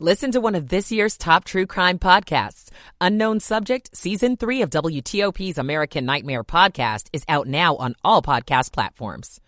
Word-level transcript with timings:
Listen 0.00 0.32
to 0.32 0.40
one 0.40 0.56
of 0.56 0.70
this 0.70 0.90
year's 0.90 1.16
top 1.16 1.44
true 1.44 1.66
crime 1.66 2.00
podcasts. 2.00 2.68
Unknown 3.00 3.38
Subject, 3.38 3.96
Season 3.96 4.36
3 4.36 4.62
of 4.62 4.70
WTOP's 4.70 5.56
American 5.56 6.04
Nightmare 6.04 6.42
podcast 6.42 7.06
is 7.12 7.22
out 7.28 7.46
now 7.46 7.76
on 7.76 7.94
all 8.02 8.20
podcast 8.20 8.72
platforms. 8.72 9.40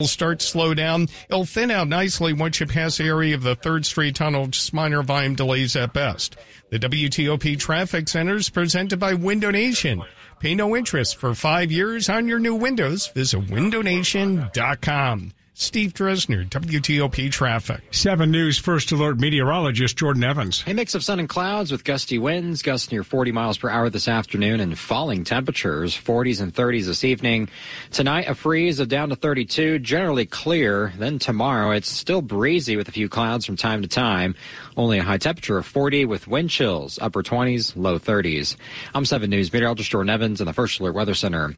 It'll 0.00 0.08
start 0.08 0.42
slow 0.42 0.74
down. 0.74 1.06
It'll 1.30 1.44
thin 1.44 1.70
out 1.70 1.86
nicely 1.86 2.32
once 2.32 2.58
you 2.58 2.66
pass 2.66 2.98
the 2.98 3.04
area 3.04 3.36
of 3.36 3.44
the 3.44 3.54
3rd 3.54 3.84
Street 3.84 4.16
Tunnel, 4.16 4.48
just 4.48 4.74
minor 4.74 5.04
volume 5.04 5.36
delays 5.36 5.76
at 5.76 5.92
best. 5.92 6.34
The 6.70 6.80
WTOP 6.80 7.56
Traffic 7.56 8.08
Center 8.08 8.34
is 8.34 8.50
presented 8.50 8.98
by 8.98 9.14
Window 9.14 9.52
Nation. 9.52 10.02
Pay 10.40 10.56
no 10.56 10.76
interest 10.76 11.16
for 11.16 11.32
five 11.32 11.70
years 11.70 12.08
on 12.08 12.26
your 12.26 12.40
new 12.40 12.56
windows. 12.56 13.06
Visit 13.06 13.46
windownation.com. 13.46 15.32
Steve 15.58 15.94
Dresner, 15.94 16.46
WTOP 16.46 17.30
Traffic. 17.30 17.80
7 17.90 18.30
News 18.30 18.58
First 18.58 18.92
Alert 18.92 19.18
meteorologist 19.18 19.96
Jordan 19.96 20.22
Evans. 20.22 20.62
A 20.66 20.74
mix 20.74 20.94
of 20.94 21.02
sun 21.02 21.18
and 21.18 21.30
clouds 21.30 21.72
with 21.72 21.82
gusty 21.82 22.18
winds, 22.18 22.60
gusts 22.60 22.92
near 22.92 23.02
40 23.02 23.32
miles 23.32 23.56
per 23.56 23.70
hour 23.70 23.88
this 23.88 24.06
afternoon, 24.06 24.60
and 24.60 24.78
falling 24.78 25.24
temperatures, 25.24 25.96
40s 25.96 26.42
and 26.42 26.52
30s 26.54 26.84
this 26.84 27.04
evening. 27.04 27.48
Tonight, 27.90 28.28
a 28.28 28.34
freeze 28.34 28.80
of 28.80 28.88
down 28.88 29.08
to 29.08 29.16
32, 29.16 29.78
generally 29.78 30.26
clear. 30.26 30.92
Then 30.98 31.18
tomorrow, 31.18 31.70
it's 31.70 31.90
still 31.90 32.20
breezy 32.20 32.76
with 32.76 32.88
a 32.88 32.92
few 32.92 33.08
clouds 33.08 33.46
from 33.46 33.56
time 33.56 33.80
to 33.80 33.88
time. 33.88 34.34
Only 34.76 34.98
a 34.98 35.02
high 35.02 35.16
temperature 35.16 35.56
of 35.56 35.64
40 35.64 36.04
with 36.04 36.28
wind 36.28 36.50
chills, 36.50 36.98
upper 37.00 37.22
20s, 37.22 37.72
low 37.76 37.98
30s. 37.98 38.56
I'm 38.94 39.06
7 39.06 39.30
News 39.30 39.50
meteorologist 39.50 39.90
Jordan 39.90 40.10
Evans 40.10 40.42
in 40.42 40.46
the 40.46 40.52
First 40.52 40.80
Alert 40.80 40.92
Weather 40.92 41.14
Center. 41.14 41.56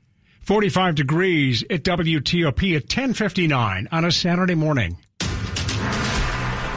45 0.49 0.95
degrees 0.95 1.63
at 1.65 1.83
WTOP 1.83 2.75
at 2.75 2.85
1059 2.85 3.87
on 3.93 4.05
a 4.07 4.11
Saturday 4.11 4.55
morning. 4.55 4.97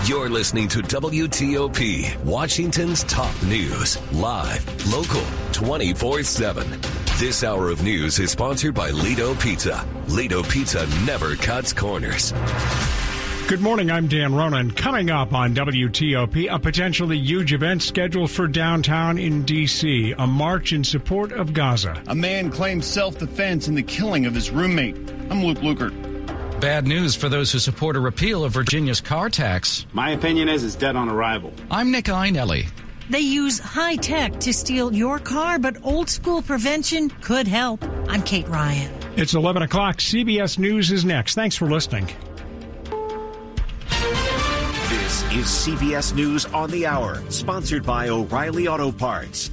You're 0.04 0.30
listening 0.30 0.68
to 0.68 0.80
WTOP, 0.80 2.22
Washington's 2.26 3.06
top 3.06 3.34
news, 3.44 3.98
live, 4.12 4.92
local, 4.92 5.24
24 5.54 6.22
7. 6.24 6.82
This 7.18 7.46
hour 7.46 7.70
of 7.70 7.82
news 7.82 8.20
is 8.20 8.30
sponsored 8.30 8.76
by 8.76 8.90
Lido 8.90 9.36
Pizza. 9.36 9.88
Lido 10.10 10.44
Pizza 10.44 10.86
never 11.06 11.38
cuts 11.38 11.72
corners. 11.72 12.34
Good 13.52 13.60
morning, 13.60 13.92
I'm 13.92 14.08
Dan 14.08 14.34
Ronan. 14.34 14.72
Coming 14.72 15.10
up 15.10 15.34
on 15.34 15.54
WTOP, 15.54 16.50
a 16.50 16.58
potentially 16.58 17.18
huge 17.18 17.52
event 17.52 17.84
scheduled 17.84 18.32
for 18.32 18.48
downtown 18.48 19.18
in 19.18 19.44
D.C., 19.44 20.14
a 20.18 20.26
march 20.26 20.72
in 20.72 20.86
support 20.86 21.34
of 21.34 21.52
Gaza. 21.52 22.02
A 22.08 22.16
man 22.16 22.50
claims 22.50 22.86
self 22.86 23.18
defense 23.18 23.68
in 23.68 23.76
the 23.76 23.84
killing 23.84 24.26
of 24.26 24.34
his 24.34 24.52
roommate. 24.52 24.96
I'm 25.30 25.44
Luke 25.44 25.58
Lukert. 25.58 26.62
Bad 26.62 26.88
news 26.88 27.14
for 27.14 27.28
those 27.28 27.52
who 27.52 27.60
support 27.60 27.98
a 27.98 28.00
repeal 28.00 28.46
of 28.46 28.54
Virginia's 28.54 29.02
car 29.02 29.30
tax. 29.30 29.86
My 29.92 30.12
opinion 30.12 30.48
is 30.48 30.64
it's 30.64 30.76
dead 30.76 30.96
on 30.96 31.10
arrival. 31.10 31.52
I'm 31.70 31.92
Nick 31.92 32.06
Iannelli. 32.06 32.70
They 33.10 33.20
use 33.20 33.60
high 33.60 33.98
tech 33.98 34.40
to 34.40 34.54
steal 34.54 34.94
your 34.94 35.20
car, 35.20 35.60
but 35.60 35.76
old 35.84 36.10
school 36.10 36.42
prevention 36.42 37.10
could 37.20 37.50
help. 37.50 37.84
I'm 38.08 38.24
Kate 38.24 38.48
Ryan. 38.48 38.94
It's 39.18 39.34
11 39.34 39.62
o'clock. 39.64 39.98
CBS 39.98 40.58
News 40.58 40.90
is 40.90 41.04
next. 41.04 41.36
Thanks 41.36 41.58
for 41.58 41.70
listening. 41.70 42.08
Is 45.32 45.46
CBS 45.46 46.14
News 46.14 46.46
on 46.48 46.70
the 46.72 46.86
Hour, 46.86 47.22
sponsored 47.30 47.86
by 47.86 48.10
O'Reilly 48.10 48.68
Auto 48.68 48.92
Parts. 48.92 49.50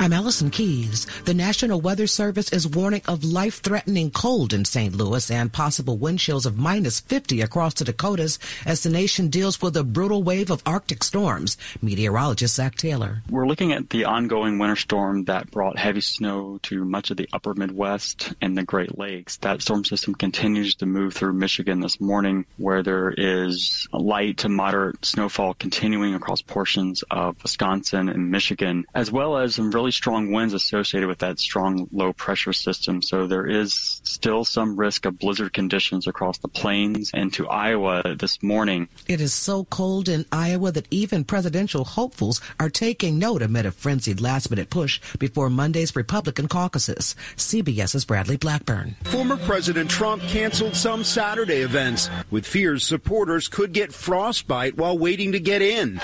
I'm 0.00 0.14
Allison 0.14 0.48
Keyes. 0.48 1.06
The 1.26 1.34
National 1.34 1.78
Weather 1.78 2.06
Service 2.06 2.50
is 2.54 2.66
warning 2.66 3.02
of 3.06 3.22
life-threatening 3.22 4.12
cold 4.12 4.54
in 4.54 4.64
St. 4.64 4.94
Louis 4.94 5.30
and 5.30 5.52
possible 5.52 5.98
wind 5.98 6.20
chills 6.20 6.46
of 6.46 6.56
minus 6.56 7.00
50 7.00 7.42
across 7.42 7.74
the 7.74 7.84
Dakotas 7.84 8.38
as 8.64 8.82
the 8.82 8.88
nation 8.88 9.28
deals 9.28 9.60
with 9.60 9.76
a 9.76 9.84
brutal 9.84 10.22
wave 10.22 10.50
of 10.50 10.62
Arctic 10.64 11.04
storms. 11.04 11.58
Meteorologist 11.82 12.54
Zach 12.54 12.76
Taylor. 12.76 13.22
We're 13.28 13.46
looking 13.46 13.72
at 13.72 13.90
the 13.90 14.06
ongoing 14.06 14.58
winter 14.58 14.76
storm 14.76 15.24
that 15.24 15.50
brought 15.50 15.78
heavy 15.78 16.00
snow 16.00 16.58
to 16.62 16.82
much 16.86 17.10
of 17.10 17.18
the 17.18 17.28
upper 17.34 17.52
Midwest 17.52 18.32
and 18.40 18.56
the 18.56 18.62
Great 18.62 18.96
Lakes. 18.96 19.36
That 19.36 19.60
storm 19.60 19.84
system 19.84 20.14
continues 20.14 20.76
to 20.76 20.86
move 20.86 21.12
through 21.12 21.34
Michigan 21.34 21.80
this 21.80 22.00
morning 22.00 22.46
where 22.56 22.82
there 22.82 23.12
is 23.18 23.86
light 23.92 24.38
to 24.38 24.48
moderate 24.48 25.04
snowfall 25.04 25.52
continuing 25.52 26.14
across 26.14 26.40
portions 26.40 27.04
of 27.10 27.36
Wisconsin 27.42 28.08
and 28.08 28.30
Michigan, 28.30 28.86
as 28.94 29.12
well 29.12 29.36
as 29.36 29.56
some 29.56 29.70
really 29.70 29.89
strong 29.90 30.32
winds 30.32 30.54
associated 30.54 31.08
with 31.08 31.18
that 31.18 31.38
strong 31.38 31.88
low 31.92 32.12
pressure 32.12 32.52
system. 32.52 33.02
So 33.02 33.26
there 33.26 33.46
is 33.46 34.00
still 34.04 34.44
some 34.44 34.76
risk 34.76 35.06
of 35.06 35.18
blizzard 35.18 35.52
conditions 35.52 36.06
across 36.06 36.38
the 36.38 36.48
plains 36.48 37.10
and 37.14 37.32
to 37.34 37.48
Iowa 37.48 38.16
this 38.18 38.42
morning. 38.42 38.88
It 39.06 39.20
is 39.20 39.32
so 39.32 39.64
cold 39.64 40.08
in 40.08 40.26
Iowa 40.32 40.72
that 40.72 40.88
even 40.90 41.24
presidential 41.24 41.84
hopefuls 41.84 42.40
are 42.58 42.70
taking 42.70 43.18
note 43.18 43.42
amid 43.42 43.66
a 43.66 43.70
frenzied 43.70 44.20
last 44.20 44.50
minute 44.50 44.70
push 44.70 45.00
before 45.18 45.50
Monday's 45.50 45.96
Republican 45.96 46.48
caucuses. 46.48 47.14
CBS's 47.36 48.04
Bradley 48.04 48.36
Blackburn. 48.36 48.96
Former 49.04 49.36
President 49.36 49.90
Trump 49.90 50.22
canceled 50.22 50.76
some 50.76 51.04
Saturday 51.04 51.58
events 51.58 52.10
with 52.30 52.46
fears 52.46 52.84
supporters 52.84 53.48
could 53.48 53.72
get 53.72 53.92
frostbite 53.92 54.76
while 54.76 54.98
waiting 54.98 55.32
to 55.32 55.40
get 55.40 55.62
in. 55.62 56.00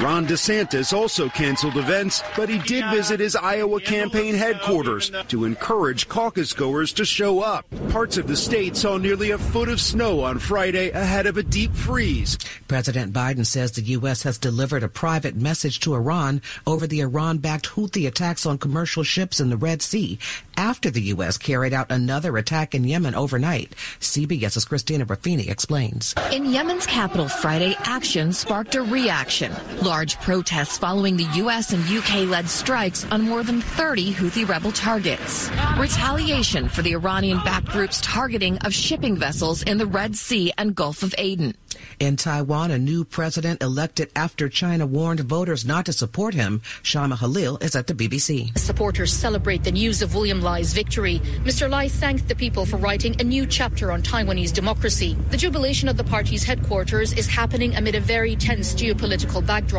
Ron 0.00 0.26
DeSantis 0.26 0.92
also 0.92 1.30
canceled 1.30 1.78
events, 1.78 2.22
but 2.36 2.50
he 2.50 2.58
did 2.58 2.84
visit 2.90 3.18
his 3.18 3.34
Iowa 3.34 3.80
campaign 3.80 4.34
headquarters 4.34 5.10
to 5.28 5.44
encourage 5.44 6.06
caucus 6.06 6.52
goers 6.52 6.92
to 6.94 7.06
show 7.06 7.40
up. 7.40 7.64
Parts 7.90 8.18
of 8.18 8.26
the 8.26 8.36
state 8.36 8.76
saw 8.76 8.98
nearly 8.98 9.30
a 9.30 9.38
foot 9.38 9.70
of 9.70 9.80
snow 9.80 10.22
on 10.22 10.38
Friday 10.38 10.90
ahead 10.90 11.26
of 11.26 11.38
a 11.38 11.42
deep 11.42 11.72
freeze. 11.72 12.36
President 12.68 13.14
Biden 13.14 13.46
says 13.46 13.72
the 13.72 13.82
U.S. 13.82 14.22
has 14.24 14.36
delivered 14.36 14.82
a 14.82 14.88
private 14.88 15.34
message 15.34 15.80
to 15.80 15.94
Iran 15.94 16.42
over 16.66 16.86
the 16.86 17.00
Iran 17.00 17.38
backed 17.38 17.70
Houthi 17.70 18.06
attacks 18.06 18.44
on 18.44 18.58
commercial 18.58 19.02
ships 19.02 19.40
in 19.40 19.48
the 19.48 19.56
Red 19.56 19.80
Sea 19.80 20.18
after 20.58 20.90
the 20.90 21.02
U.S. 21.02 21.38
carried 21.38 21.72
out 21.72 21.90
another 21.90 22.36
attack 22.36 22.74
in 22.74 22.84
Yemen 22.84 23.14
overnight. 23.14 23.74
CBS's 24.00 24.64
Christina 24.66 25.06
Ruffini 25.06 25.48
explains. 25.48 26.14
In 26.32 26.44
Yemen's 26.46 26.86
capital 26.86 27.28
Friday, 27.28 27.76
action 27.80 28.32
sparked 28.32 28.74
a 28.74 28.82
reaction. 28.82 29.52
Large 29.86 30.18
protests 30.18 30.76
following 30.76 31.16
the 31.16 31.28
U.S. 31.34 31.72
and 31.72 31.80
UK 31.88 32.28
led 32.28 32.48
strikes 32.48 33.06
on 33.12 33.22
more 33.22 33.44
than 33.44 33.60
30 33.60 34.14
Houthi 34.14 34.48
rebel 34.48 34.72
targets. 34.72 35.48
Retaliation 35.78 36.68
for 36.68 36.82
the 36.82 36.94
Iranian 36.94 37.38
backed 37.44 37.68
group's 37.68 38.00
targeting 38.00 38.58
of 38.66 38.74
shipping 38.74 39.16
vessels 39.16 39.62
in 39.62 39.78
the 39.78 39.86
Red 39.86 40.16
Sea 40.16 40.52
and 40.58 40.74
Gulf 40.74 41.04
of 41.04 41.14
Aden. 41.18 41.54
In 42.00 42.16
Taiwan, 42.16 42.72
a 42.72 42.78
new 42.78 43.04
president 43.04 43.62
elected 43.62 44.10
after 44.16 44.48
China 44.48 44.86
warned 44.86 45.20
voters 45.20 45.64
not 45.64 45.86
to 45.86 45.92
support 45.92 46.34
him. 46.34 46.62
Shaimaa 46.82 47.18
Khalil 47.18 47.58
is 47.58 47.76
at 47.76 47.86
the 47.86 47.94
BBC. 47.94 48.58
Supporters 48.58 49.12
celebrate 49.12 49.62
the 49.62 49.70
news 49.70 50.02
of 50.02 50.14
William 50.14 50.40
Lai's 50.40 50.72
victory. 50.72 51.20
Mr. 51.44 51.70
Lai 51.70 51.86
thanked 51.86 52.26
the 52.28 52.34
people 52.34 52.66
for 52.66 52.78
writing 52.78 53.14
a 53.20 53.24
new 53.24 53.46
chapter 53.46 53.92
on 53.92 54.02
Taiwanese 54.02 54.52
democracy. 54.52 55.16
The 55.30 55.36
jubilation 55.36 55.88
of 55.88 55.96
the 55.96 56.04
party's 56.04 56.42
headquarters 56.42 57.12
is 57.12 57.28
happening 57.28 57.76
amid 57.76 57.94
a 57.94 58.00
very 58.00 58.34
tense 58.34 58.74
geopolitical 58.74 59.46
backdrop. 59.46 59.75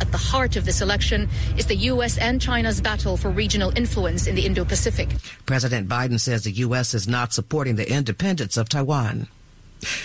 At 0.00 0.10
the 0.10 0.18
heart 0.18 0.56
of 0.56 0.64
this 0.64 0.82
election 0.82 1.28
is 1.56 1.66
the 1.66 1.76
U.S. 1.76 2.18
and 2.18 2.40
China's 2.40 2.80
battle 2.80 3.16
for 3.16 3.30
regional 3.30 3.72
influence 3.76 4.26
in 4.26 4.34
the 4.34 4.44
Indo 4.44 4.64
Pacific. 4.64 5.08
President 5.46 5.88
Biden 5.88 6.18
says 6.18 6.42
the 6.42 6.50
U.S. 6.50 6.94
is 6.94 7.06
not 7.06 7.32
supporting 7.32 7.76
the 7.76 7.90
independence 7.90 8.56
of 8.56 8.68
Taiwan. 8.68 9.28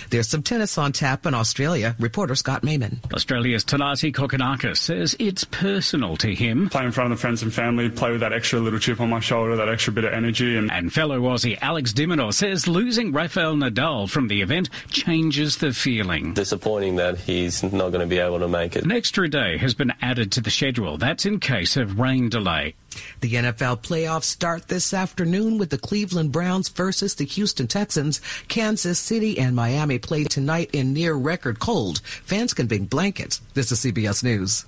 There's 0.09 0.27
some 0.27 0.43
tennis 0.43 0.77
on 0.77 0.91
tap 0.91 1.25
in 1.25 1.33
Australia. 1.33 1.95
Reporter 1.99 2.35
Scott 2.35 2.63
Mayman. 2.63 2.97
Australia's 3.13 3.63
Thanasi 3.63 4.13
Kokkinakis 4.13 4.77
says 4.77 5.15
it's 5.19 5.43
personal 5.45 6.17
to 6.17 6.33
him. 6.33 6.69
Play 6.69 6.85
in 6.85 6.91
front 6.91 7.11
of 7.11 7.17
the 7.17 7.21
friends 7.21 7.41
and 7.41 7.53
family, 7.53 7.89
play 7.89 8.11
with 8.11 8.21
that 8.21 8.33
extra 8.33 8.59
little 8.59 8.79
chip 8.79 8.99
on 8.99 9.09
my 9.09 9.19
shoulder, 9.19 9.55
that 9.55 9.69
extra 9.69 9.93
bit 9.93 10.03
of 10.03 10.13
energy. 10.13 10.57
And, 10.57 10.71
and 10.71 10.91
fellow 10.91 11.19
Aussie 11.21 11.57
Alex 11.61 11.93
de 11.93 12.05
Minaur 12.05 12.33
says 12.33 12.67
losing 12.67 13.11
Rafael 13.11 13.55
Nadal 13.55 14.09
from 14.09 14.27
the 14.27 14.41
event 14.41 14.69
changes 14.89 15.57
the 15.57 15.73
feeling. 15.73 16.33
Disappointing 16.33 16.97
that 16.97 17.17
he's 17.17 17.63
not 17.63 17.89
going 17.89 18.01
to 18.01 18.07
be 18.07 18.19
able 18.19 18.39
to 18.39 18.47
make 18.47 18.75
it. 18.75 18.83
An 18.83 18.91
extra 18.91 19.29
day 19.29 19.57
has 19.57 19.73
been 19.73 19.93
added 20.01 20.31
to 20.33 20.41
the 20.41 20.51
schedule. 20.51 20.97
That's 20.97 21.25
in 21.25 21.39
case 21.39 21.77
of 21.77 21.99
rain 21.99 22.29
delay. 22.29 22.75
The 23.21 23.33
NFL 23.33 23.81
playoffs 23.81 24.25
start 24.25 24.67
this 24.67 24.93
afternoon 24.93 25.57
with 25.57 25.69
the 25.69 25.77
Cleveland 25.77 26.31
Browns 26.31 26.69
versus 26.69 27.15
the 27.15 27.25
Houston 27.25 27.67
Texans. 27.67 28.19
Kansas 28.47 28.99
City 28.99 29.39
and 29.39 29.55
Miami 29.61 29.99
play 29.99 30.23
tonight 30.23 30.71
in 30.73 30.91
near 30.91 31.13
record 31.13 31.59
cold. 31.59 32.01
Fans 32.03 32.51
can 32.51 32.65
bring 32.65 32.85
blankets. 32.85 33.41
This 33.53 33.71
is 33.71 33.77
CBS 33.77 34.23
News. 34.23 34.65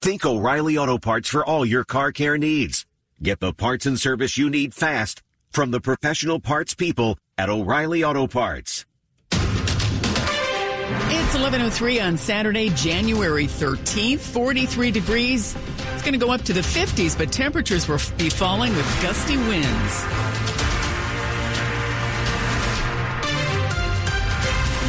Think 0.00 0.24
O'Reilly 0.24 0.78
Auto 0.78 0.96
Parts 0.96 1.28
for 1.28 1.44
all 1.44 1.66
your 1.66 1.82
car 1.82 2.12
care 2.12 2.38
needs. 2.38 2.86
Get 3.20 3.40
the 3.40 3.52
parts 3.52 3.84
and 3.84 3.98
service 3.98 4.38
you 4.38 4.48
need 4.48 4.74
fast 4.74 5.22
from 5.50 5.72
the 5.72 5.80
professional 5.80 6.38
parts 6.38 6.72
people 6.72 7.18
at 7.36 7.48
O'Reilly 7.48 8.04
Auto 8.04 8.28
Parts. 8.28 8.84
It's 9.32 11.34
11:03 11.34 12.00
on 12.00 12.16
Saturday, 12.16 12.68
January 12.76 13.48
13th, 13.48 14.20
43 14.20 14.92
degrees. 14.92 15.56
It's 15.94 16.02
going 16.02 16.12
to 16.12 16.24
go 16.24 16.30
up 16.30 16.42
to 16.42 16.52
the 16.52 16.60
50s, 16.60 17.18
but 17.18 17.32
temperatures 17.32 17.88
will 17.88 17.98
be 18.16 18.30
falling 18.30 18.76
with 18.76 18.86
gusty 19.02 19.36
winds. 19.36 20.04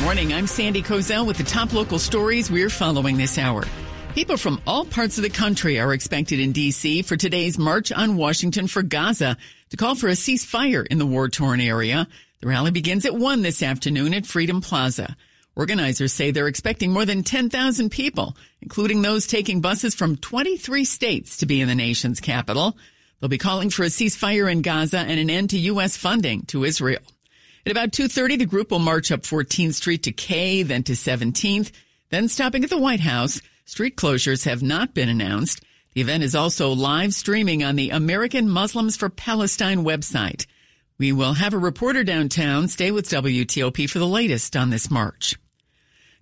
Morning. 0.08 0.32
I'm 0.32 0.48
Sandy 0.48 0.82
Kozel 0.82 1.28
with 1.28 1.38
the 1.38 1.44
top 1.44 1.74
local 1.74 2.00
stories 2.00 2.50
we're 2.50 2.70
following 2.70 3.18
this 3.18 3.38
hour. 3.38 3.66
People 4.16 4.38
from 4.38 4.62
all 4.66 4.86
parts 4.86 5.18
of 5.18 5.24
the 5.24 5.30
country 5.30 5.82
are 5.82 5.94
expected 5.94 6.40
in 6.40 6.54
D.C. 6.54 7.02
for 7.02 7.18
today's 7.18 7.60
March 7.60 7.92
on 7.92 8.16
Washington 8.16 8.68
for 8.68 8.84
Gaza 8.84 9.36
to 9.70 9.76
call 9.76 9.96
for 9.96 10.08
a 10.08 10.12
ceasefire 10.12 10.88
in 10.88 10.98
the 10.98 11.06
war-torn 11.06 11.60
area. 11.60 12.08
The 12.40 12.48
rally 12.48 12.72
begins 12.72 13.06
at 13.06 13.16
1 13.16 13.42
this 13.42 13.62
afternoon 13.62 14.14
at 14.14 14.26
Freedom 14.26 14.62
Plaza. 14.62 15.18
Organizers 15.58 16.14
say 16.14 16.32
they're 16.32 16.48
expecting 16.48 16.94
more 16.94 17.04
than 17.04 17.24
10,000 17.24 17.90
people, 17.90 18.38
including 18.62 19.02
those 19.02 19.28
taking 19.28 19.60
buses 19.60 19.94
from 19.94 20.16
23 20.16 20.86
states 20.86 21.36
to 21.40 21.46
be 21.46 21.60
in 21.60 21.68
the 21.68 21.76
nation's 21.76 22.22
capital. 22.22 22.78
They'll 23.20 23.28
be 23.28 23.38
calling 23.38 23.72
for 23.72 23.84
a 23.84 23.88
ceasefire 23.88 24.50
in 24.50 24.62
Gaza 24.62 25.00
and 25.00 25.20
an 25.20 25.30
end 25.30 25.50
to 25.50 25.58
U.S. 25.58 25.98
funding 25.98 26.44
to 26.44 26.64
Israel. 26.64 27.02
At 27.68 27.72
about 27.72 27.92
2.30, 27.92 28.40
the 28.40 28.46
group 28.46 28.72
will 28.72 28.80
march 28.80 29.12
up 29.12 29.24
14th 29.24 29.74
Street 29.74 30.04
to 30.04 30.14
K, 30.14 30.64
then 30.64 30.84
to 30.84 30.94
17th, 30.94 31.72
then 32.12 32.30
stopping 32.30 32.64
at 32.64 32.70
the 32.70 32.78
White 32.78 33.02
House. 33.02 33.42
Street 33.66 33.98
closures 33.98 34.46
have 34.46 34.64
not 34.64 34.94
been 34.94 35.10
announced. 35.10 35.66
The 35.94 36.00
event 36.00 36.24
is 36.24 36.34
also 36.34 36.72
live 36.72 37.14
streaming 37.14 37.66
on 37.66 37.76
the 37.76 37.90
American 37.90 38.48
Muslims 38.48 38.96
for 38.96 39.10
Palestine 39.10 39.84
website. 39.84 40.46
We 40.98 41.12
will 41.12 41.34
have 41.34 41.54
a 41.54 41.58
reporter 41.58 42.06
downtown 42.06 42.70
stay 42.70 42.90
with 42.90 43.10
WTOP 43.10 43.90
for 43.90 44.00
the 44.00 44.08
latest 44.08 44.56
on 44.56 44.70
this 44.70 44.90
march. 44.90 45.36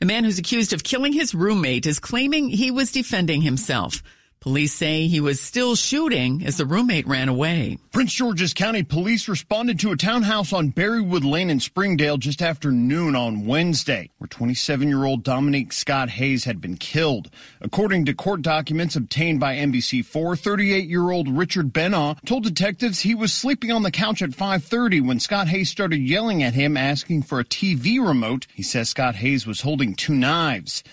A 0.02 0.06
man 0.06 0.24
who's 0.24 0.40
accused 0.40 0.74
of 0.74 0.84
killing 0.84 1.14
his 1.14 1.36
roommate 1.36 1.86
is 1.86 2.00
claiming 2.00 2.50
he 2.50 2.72
was 2.72 2.92
defending 2.92 3.44
himself. 3.44 4.02
Police 4.46 4.74
say 4.74 5.08
he 5.08 5.20
was 5.20 5.42
still 5.42 5.76
shooting 5.76 6.46
as 6.46 6.58
the 6.58 6.68
roommate 6.68 7.08
ran 7.08 7.30
away. 7.30 7.80
Prince 7.92 8.14
George's 8.14 8.54
County 8.54 8.84
Police 8.84 9.28
responded 9.28 9.80
to 9.80 9.92
a 9.92 9.98
townhouse 9.98 10.54
on 10.54 10.72
Berrywood 10.72 11.24
Lane 11.24 11.50
in 11.50 11.60
Springdale 11.60 12.18
just 12.18 12.44
after 12.44 12.72
noon 12.72 13.16
on 13.16 13.48
Wednesday, 13.48 14.12
where 14.20 14.28
27 14.28 14.88
year 14.88 15.04
old 15.04 15.24
Dominique 15.24 15.74
Scott 15.74 16.12
Hayes 16.12 16.44
had 16.44 16.62
been 16.62 16.78
killed. 16.78 17.32
According 17.60 18.06
to 18.06 18.14
court 18.14 18.44
documents 18.44 18.96
obtained 18.96 19.40
by 19.40 19.56
NBC4, 19.56 20.40
38 20.40 20.88
year 20.88 21.10
old 21.10 21.28
Richard 21.28 21.74
Benaw 21.74 22.24
told 22.24 22.44
detectives 22.44 23.00
he 23.00 23.16
was 23.16 23.34
sleeping 23.34 23.72
on 23.72 23.82
the 23.82 23.90
couch 23.90 24.22
at 24.22 24.36
5:30 24.36 25.02
when 25.02 25.20
Scott 25.20 25.48
Hayes 25.48 25.72
started 25.72 26.02
yelling 26.02 26.44
at 26.44 26.54
him 26.54 26.78
asking 26.78 27.24
for 27.24 27.40
a 27.40 27.46
TV 27.46 27.98
remote. 27.98 28.46
He 28.54 28.62
says 28.62 28.90
Scott 28.90 29.16
Hayes 29.16 29.48
was 29.48 29.62
holding 29.62 29.96
two 29.96 30.14
knives. 30.14 30.84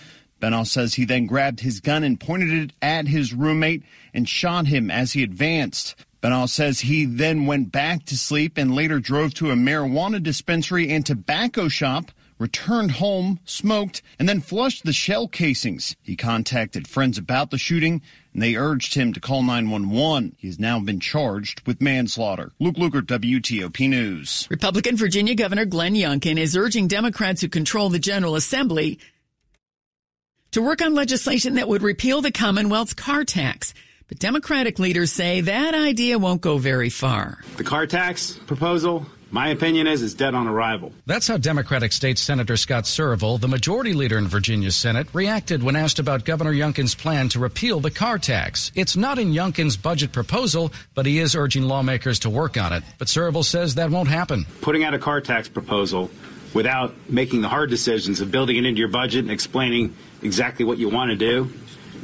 Benaw 0.43 0.67
says 0.67 0.95
he 0.95 1.05
then 1.05 1.25
grabbed 1.25 1.61
his 1.61 1.79
gun 1.79 2.03
and 2.03 2.19
pointed 2.19 2.51
it 2.51 2.73
at 2.81 3.07
his 3.07 3.33
roommate 3.33 3.81
and 4.13 4.27
shot 4.27 4.67
him 4.67 4.91
as 4.91 5.13
he 5.13 5.23
advanced. 5.23 5.95
Benaw 6.21 6.49
says 6.49 6.81
he 6.81 7.05
then 7.05 7.45
went 7.45 7.71
back 7.71 8.03
to 8.07 8.17
sleep 8.17 8.57
and 8.57 8.75
later 8.75 8.99
drove 8.99 9.33
to 9.35 9.51
a 9.51 9.55
marijuana 9.55 10.21
dispensary 10.21 10.91
and 10.91 11.05
tobacco 11.05 11.69
shop, 11.69 12.11
returned 12.39 12.91
home, 12.91 13.39
smoked, 13.45 14.01
and 14.19 14.27
then 14.27 14.41
flushed 14.41 14.83
the 14.83 14.91
shell 14.91 15.29
casings. 15.29 15.95
He 16.01 16.17
contacted 16.17 16.89
friends 16.89 17.17
about 17.17 17.49
the 17.49 17.57
shooting 17.57 18.01
and 18.33 18.43
they 18.43 18.55
urged 18.55 18.95
him 18.95 19.13
to 19.13 19.21
call 19.21 19.43
911. 19.43 20.35
He 20.39 20.47
has 20.47 20.59
now 20.59 20.77
been 20.79 20.99
charged 20.99 21.65
with 21.65 21.81
manslaughter. 21.81 22.51
Luke 22.59 22.75
Lukert, 22.75 23.03
WTOP 23.03 23.87
News. 23.87 24.47
Republican 24.49 24.97
Virginia 24.97 25.35
Governor 25.35 25.65
Glenn 25.65 25.93
Youngkin 25.93 26.37
is 26.37 26.57
urging 26.57 26.89
Democrats 26.89 27.39
who 27.39 27.47
control 27.47 27.89
the 27.89 27.99
General 27.99 28.35
Assembly 28.35 28.99
to 30.53 30.61
work 30.61 30.81
on 30.81 30.93
legislation 30.93 31.55
that 31.55 31.67
would 31.67 31.81
repeal 31.81 32.21
the 32.21 32.31
Commonwealth's 32.31 32.93
car 32.93 33.23
tax. 33.23 33.73
But 34.07 34.19
Democratic 34.19 34.79
leaders 34.79 35.11
say 35.11 35.41
that 35.41 35.73
idea 35.73 36.19
won't 36.19 36.41
go 36.41 36.57
very 36.57 36.89
far. 36.89 37.39
The 37.57 37.63
car 37.63 37.87
tax 37.87 38.33
proposal, 38.45 39.07
my 39.31 39.47
opinion 39.47 39.87
is, 39.87 40.03
is 40.03 40.13
dead 40.13 40.35
on 40.35 40.47
arrival. 40.47 40.91
That's 41.07 41.27
how 41.27 41.37
Democratic 41.37 41.91
State 41.91 42.19
Senator 42.19 42.55
Scott 42.55 42.83
Surovell, 42.83 43.39
the 43.39 43.47
majority 43.47 43.93
leader 43.93 44.19
in 44.19 44.27
Virginia's 44.27 44.75
Senate, 44.75 45.07
reacted 45.13 45.63
when 45.63 45.75
asked 45.75 45.97
about 45.97 46.23
Governor 46.23 46.53
Youngkin's 46.53 46.93
plan 46.93 47.29
to 47.29 47.39
repeal 47.39 47.79
the 47.79 47.89
car 47.89 48.19
tax. 48.19 48.71
It's 48.75 48.95
not 48.95 49.17
in 49.17 49.31
Youngkin's 49.31 49.77
budget 49.77 50.11
proposal, 50.11 50.71
but 50.93 51.07
he 51.07 51.17
is 51.17 51.35
urging 51.35 51.63
lawmakers 51.63 52.19
to 52.19 52.29
work 52.29 52.57
on 52.57 52.73
it. 52.73 52.83
But 52.99 53.07
Surovell 53.07 53.43
says 53.43 53.75
that 53.75 53.89
won't 53.89 54.09
happen. 54.09 54.45
Putting 54.61 54.83
out 54.83 54.93
a 54.93 54.99
car 54.99 55.19
tax 55.21 55.49
proposal 55.49 56.11
without 56.53 56.93
making 57.09 57.41
the 57.41 57.49
hard 57.49 57.71
decisions 57.71 58.21
of 58.21 58.29
building 58.29 58.57
it 58.57 58.65
into 58.65 58.77
your 58.77 58.89
budget 58.89 59.21
and 59.21 59.31
explaining 59.31 59.95
exactly 60.23 60.65
what 60.65 60.77
you 60.77 60.89
want 60.89 61.11
to 61.11 61.17
do 61.17 61.51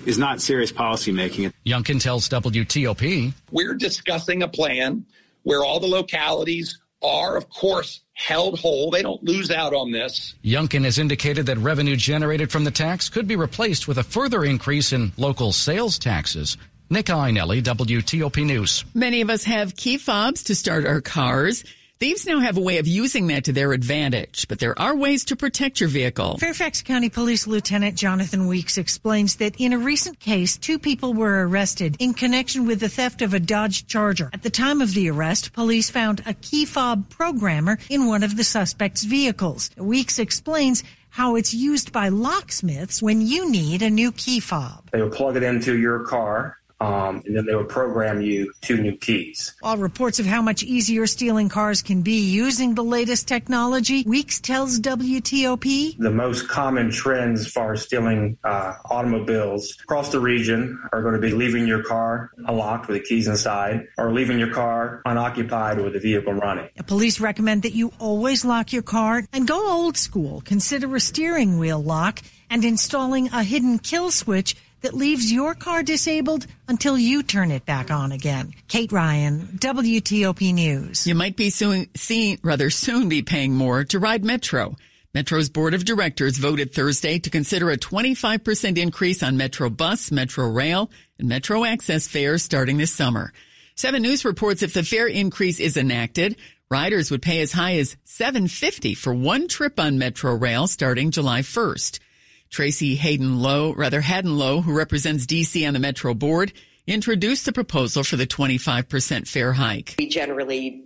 is 0.06 0.18
not 0.18 0.42
serious 0.42 0.71
policy 0.71 1.12
making. 1.12 1.54
Youngkin 1.66 2.01
tells 2.01 2.30
WTOP 2.30 3.33
We're 3.51 3.75
discussing 3.75 4.44
a 4.44 4.48
plan 4.48 5.06
where 5.44 5.63
all 5.63 5.80
the 5.80 5.88
localities 5.88 6.80
are, 7.01 7.38
of 7.38 7.50
course, 7.50 8.01
held 8.13 8.60
whole. 8.60 8.92
They 8.92 9.01
don't 9.01 9.24
lose 9.24 9.51
out 9.51 9.74
on 9.74 9.92
this. 9.92 10.36
Youngkin 10.44 10.83
has 10.83 11.00
indicated 11.00 11.45
that 11.45 11.57
revenue 11.57 11.95
generated 11.95 12.51
from 12.51 12.66
the 12.66 12.71
tax 12.71 13.10
could 13.10 13.27
be 13.27 13.36
replaced 13.36 13.88
with 13.88 13.98
a 13.98 14.04
further 14.04 14.44
increase 14.44 14.92
in 14.92 15.12
local 15.18 15.51
sales 15.51 15.98
taxes. 15.98 16.57
Nick 16.89 17.06
Iannelli, 17.06 17.62
WTOP 17.62 18.45
News. 18.45 18.83
Many 18.95 19.21
of 19.21 19.30
us 19.30 19.44
have 19.44 19.75
key 19.75 19.98
fobs 19.98 20.44
to 20.44 20.56
start 20.56 20.86
our 20.86 21.01
cars. 21.01 21.63
Thieves 22.00 22.25
now 22.25 22.40
have 22.40 22.56
a 22.56 22.62
way 22.62 22.78
of 22.78 22.88
using 22.88 23.28
that 23.28 23.44
to 23.44 23.51
their 23.51 23.74
advantage, 23.74 24.48
but 24.48 24.60
there 24.60 24.80
are 24.80 24.96
ways 24.96 25.25
to 25.25 25.36
protect 25.36 25.81
your 25.81 25.90
vehicle. 25.90 26.38
Fairfax 26.38 26.81
County 26.81 27.10
Police 27.10 27.46
Lieutenant 27.46 27.98
Jonathan 27.98 28.48
Weeks 28.48 28.78
explains 28.78 29.36
that 29.36 29.60
in 29.60 29.74
a 29.74 29.78
recent 29.78 30.18
case, 30.18 30.56
two 30.56 30.80
people 30.80 31.13
were 31.13 31.46
arrested 31.46 31.98
in 32.00 32.13
connection 32.13 32.66
with 32.66 32.80
the 32.80 32.88
theft 32.88 33.22
of 33.22 33.34
a 33.34 33.40
Dodge 33.42 33.86
Charger. 33.86 34.30
At 34.31 34.44
the 34.44 34.50
time 34.50 34.80
of 34.80 34.94
the 34.94 35.10
arrest, 35.10 35.51
police 35.51 35.90
found 35.90 36.24
a 36.25 36.34
key 36.36 36.63
fob 36.63 37.10
programmer 37.10 37.78
in 37.90 38.06
one 38.06 38.24
of 38.24 38.38
the 38.38 38.45
suspect's 38.45 39.04
vehicles. 39.04 39.69
Weeks 39.75 40.19
explains 40.19 40.86
how 41.10 41.36
it's 41.36 41.54
used 41.54 41.92
by 41.92 42.07
locksmiths 42.07 43.02
when 43.02 43.19
you 43.19 43.52
need 43.52 43.81
a 43.81 43.90
new 43.90 44.13
key 44.13 44.40
fob. 44.40 44.90
They 44.94 45.02
will 45.02 45.10
plug 45.10 45.36
it 45.36 45.44
into 45.44 45.78
your 45.78 46.06
car 46.06 46.58
um, 46.80 47.21
and 47.26 47.36
then 47.36 47.45
they 47.45 47.56
would 47.56 47.69
program 47.69 48.21
you 48.21 48.54
two 48.62 48.78
new 48.78 48.95
keys. 48.95 49.56
All 49.62 49.78
reports 49.78 50.19
of 50.19 50.26
how 50.26 50.42
much 50.42 50.64
easier 50.64 51.07
stealing 51.07 51.50
cars 51.50 51.81
can 51.81 52.02
be 52.02 52.19
using 52.19 52.76
the 52.76 52.83
latest 52.83 53.28
technology, 53.28 54.04
Weeks 54.07 54.40
tells 54.40 54.80
WTOP. 54.80 55.98
The 55.98 56.12
most 56.12 56.48
common 56.48 56.92
trends 56.92 57.48
for 57.48 57.76
stealing 57.76 58.38
uh, 58.44 58.76
automobiles 58.86 59.78
across 59.83 60.09
the 60.09 60.19
region 60.19 60.81
are 60.92 61.02
going 61.02 61.16
to 61.16 61.21
be 61.21 61.31
leaving 61.31 61.68
your 61.68 61.83
car 61.83 62.31
unlocked 62.38 62.88
with 62.88 62.98
the 62.98 63.04
keys 63.04 63.28
inside 63.28 63.88
or 63.98 64.12
leaving 64.12 64.40
your 64.40 64.54
car 64.54 65.02
unoccupied 65.06 65.80
with 65.80 65.94
the 65.94 66.00
vehicle 66.00 66.33
running. 66.33 66.69
Police 66.88 67.19
recommend 67.19 67.64
that 67.64 67.74
you 67.74 67.92
always 68.00 68.44
lock 68.45 68.74
your 68.74 68.81
car 68.81 69.24
and 69.33 69.48
go 69.48 69.71
old 69.71 69.98
school. 69.98 70.42
Consider 70.42 70.95
a 70.95 71.00
steering 71.00 71.59
wheel 71.59 71.81
lock 71.81 72.21
and 72.50 72.66
installing 72.66 73.28
a 73.28 73.44
hidden 73.44 73.80
kill 73.80 74.12
switch 74.12 74.56
that 74.81 74.94
leaves 74.94 75.31
your 75.31 75.56
car 75.56 75.83
disabled 75.83 76.45
until 76.68 76.98
you 76.98 77.24
turn 77.24 77.52
it 77.52 77.66
back 77.66 77.92
on 77.92 78.12
again. 78.12 78.54
Kate 78.68 78.92
Ryan, 78.92 79.57
WTOP 79.59 80.54
News. 80.54 81.06
You 81.06 81.16
might 81.16 81.36
be 81.36 81.50
soon, 81.50 81.88
seen, 81.95 82.40
rather 82.44 82.69
soon 82.69 83.09
be 83.09 83.21
paying 83.21 83.54
more 83.54 83.83
to 83.86 84.00
ride 84.00 84.24
Metro. 84.24 84.76
Metro's 85.14 85.50
board 85.50 85.74
of 85.74 85.86
directors 85.86 86.38
voted 86.38 86.71
Thursday 86.71 87.18
to 87.18 87.31
consider 87.31 87.71
a 87.71 87.78
25% 87.78 88.78
increase 88.78 89.24
on 89.24 89.38
Metro 89.38 89.69
Bus, 89.69 90.12
Metro 90.12 90.48
Rail, 90.48 90.92
and 91.18 91.28
Metro 91.28 91.66
Access 91.66 92.07
fares 92.07 92.44
starting 92.44 92.78
this 92.78 92.94
summer. 92.94 93.33
Seven 93.76 94.04
News 94.04 94.24
reports 94.24 94.62
if 94.62 94.74
the 94.74 94.83
fare 94.83 95.07
increase 95.07 95.59
is 95.59 95.78
enacted, 95.78 96.36
riders 96.69 97.09
would 97.09 97.24
pay 97.24 97.42
as 97.42 97.52
high 97.52 97.78
as 97.78 97.98
750 98.04 98.94
for 98.94 99.14
one 99.14 99.48
trip 99.48 99.80
on 99.80 99.98
Metro 99.98 100.36
Rail 100.36 100.68
starting 100.68 101.09
July 101.09 101.42
1st. 101.42 102.00
Tracy 102.49 102.95
Hayden 102.95 103.41
Lowe, 103.41 103.73
rather 103.73 104.01
Hadden 104.01 104.37
Loh, 104.37 104.61
who 104.61 104.73
represents 104.73 105.25
DC 105.25 105.68
on 105.68 105.73
the 105.73 105.79
Metro 105.79 106.13
board, 106.13 106.51
introduced 106.87 107.45
the 107.45 107.53
proposal 107.53 108.03
for 108.03 108.18
the 108.18 108.25
25% 108.25 109.27
fare 109.27 109.53
hike. 109.53 109.95
We 109.99 110.07
generally 110.07 110.83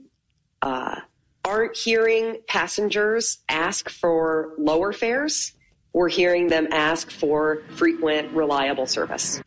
uh, 0.61 0.99
aren't 1.45 1.77
hearing 1.77 2.37
passengers 2.47 3.39
ask 3.47 3.89
for 3.89 4.53
lower 4.57 4.93
fares. 4.93 5.53
We're 5.93 6.09
hearing 6.09 6.47
them 6.47 6.67
ask 6.71 7.11
for 7.11 7.63
frequent, 7.75 8.33
reliable 8.33 8.87
service. 8.87 9.41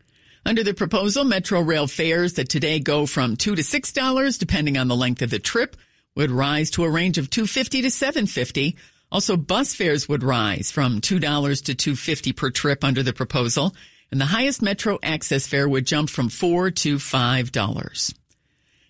Under 0.44 0.62
the 0.62 0.74
proposal, 0.74 1.24
Metro 1.24 1.60
Rail 1.60 1.88
fares 1.88 2.34
that 2.34 2.48
today 2.48 2.78
go 2.78 3.04
from 3.04 3.36
two 3.36 3.56
to 3.56 3.64
six 3.64 3.92
dollars, 3.92 4.38
depending 4.38 4.78
on 4.78 4.86
the 4.86 4.94
length 4.94 5.22
of 5.22 5.30
the 5.30 5.40
trip, 5.40 5.76
would 6.14 6.30
rise 6.30 6.70
to 6.70 6.84
a 6.84 6.90
range 6.90 7.18
of 7.18 7.28
two 7.30 7.48
fifty 7.48 7.82
to 7.82 7.90
seven 7.90 8.26
fifty. 8.26 8.76
Also, 9.10 9.36
bus 9.36 9.74
fares 9.74 10.08
would 10.08 10.22
rise 10.22 10.70
from 10.70 11.00
$2 11.00 11.64
to 11.64 11.94
$2.50 11.94 12.36
per 12.36 12.50
trip 12.50 12.82
under 12.82 13.02
the 13.02 13.12
proposal, 13.12 13.74
and 14.10 14.20
the 14.20 14.26
highest 14.26 14.62
metro 14.62 14.98
access 15.02 15.46
fare 15.46 15.68
would 15.68 15.86
jump 15.86 16.10
from 16.10 16.28
4 16.28 16.70
to 16.72 16.96
$5. 16.96 18.14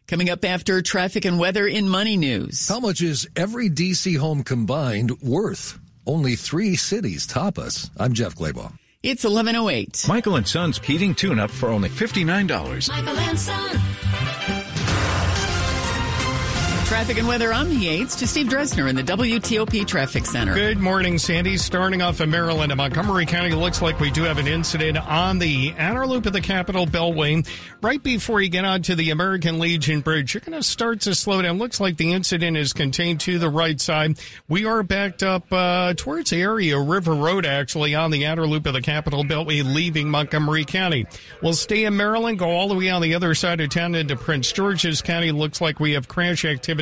Coming 0.06 0.30
up 0.30 0.44
after 0.44 0.80
traffic 0.82 1.24
and 1.24 1.38
weather 1.38 1.66
in 1.66 1.88
Money 1.88 2.16
News. 2.16 2.68
How 2.68 2.80
much 2.80 3.02
is 3.02 3.28
every 3.36 3.68
DC 3.68 4.16
home 4.16 4.42
combined 4.42 5.20
worth? 5.20 5.78
Only 6.06 6.36
three 6.36 6.76
cities 6.76 7.26
top 7.26 7.58
us. 7.58 7.90
I'm 7.98 8.12
Jeff 8.12 8.36
Clabaugh. 8.36 8.72
It's 9.02 9.24
1108. 9.24 10.06
Michael 10.08 10.36
and 10.36 10.46
Son's 10.46 10.78
heating 10.78 11.14
tune 11.14 11.38
up 11.38 11.50
for 11.50 11.68
only 11.68 11.88
$59. 11.88 12.88
Michael 12.88 13.18
and 13.18 13.38
Son. 13.38 14.65
Traffic 16.86 17.18
and 17.18 17.26
weather 17.26 17.52
on 17.52 17.68
the 17.68 17.84
8s 17.84 18.16
to 18.20 18.28
Steve 18.28 18.46
Dresner 18.46 18.88
in 18.88 18.94
the 18.94 19.02
WTOP 19.02 19.84
Traffic 19.88 20.24
Center. 20.24 20.54
Good 20.54 20.78
morning, 20.78 21.18
Sandy. 21.18 21.56
Starting 21.56 22.00
off 22.00 22.20
in 22.20 22.30
Maryland 22.30 22.70
and 22.70 22.76
Montgomery 22.76 23.26
County, 23.26 23.50
looks 23.50 23.82
like 23.82 23.98
we 23.98 24.08
do 24.12 24.22
have 24.22 24.38
an 24.38 24.46
incident 24.46 24.96
on 24.96 25.40
the 25.40 25.74
outer 25.78 26.06
loop 26.06 26.26
of 26.26 26.32
the 26.32 26.40
Capitol 26.40 26.86
Beltway. 26.86 27.44
Right 27.82 28.00
before 28.00 28.40
you 28.40 28.48
get 28.48 28.64
onto 28.64 28.94
the 28.94 29.10
American 29.10 29.58
Legion 29.58 30.00
Bridge, 30.00 30.32
you're 30.32 30.42
going 30.42 30.56
to 30.56 30.62
start 30.62 31.00
to 31.02 31.14
slow 31.16 31.42
down. 31.42 31.58
Looks 31.58 31.80
like 31.80 31.96
the 31.96 32.12
incident 32.12 32.56
is 32.56 32.72
contained 32.72 33.18
to 33.22 33.40
the 33.40 33.50
right 33.50 33.80
side. 33.80 34.20
We 34.48 34.64
are 34.64 34.84
backed 34.84 35.24
up 35.24 35.52
uh, 35.52 35.94
towards 35.94 36.30
the 36.30 36.40
area, 36.40 36.78
River 36.78 37.14
Road, 37.14 37.46
actually, 37.46 37.96
on 37.96 38.12
the 38.12 38.26
outer 38.26 38.46
loop 38.46 38.64
of 38.64 38.74
the 38.74 38.80
Capitol 38.80 39.24
Beltway, 39.24 39.64
leaving 39.64 40.08
Montgomery 40.08 40.64
County. 40.64 41.04
We'll 41.42 41.54
stay 41.54 41.84
in 41.84 41.96
Maryland, 41.96 42.38
go 42.38 42.48
all 42.48 42.68
the 42.68 42.76
way 42.76 42.90
on 42.90 43.02
the 43.02 43.16
other 43.16 43.34
side 43.34 43.60
of 43.60 43.70
town 43.70 43.96
into 43.96 44.14
Prince 44.14 44.52
George's 44.52 45.02
County. 45.02 45.32
Looks 45.32 45.60
like 45.60 45.80
we 45.80 45.94
have 45.94 46.06
crash 46.06 46.44
activity 46.44 46.75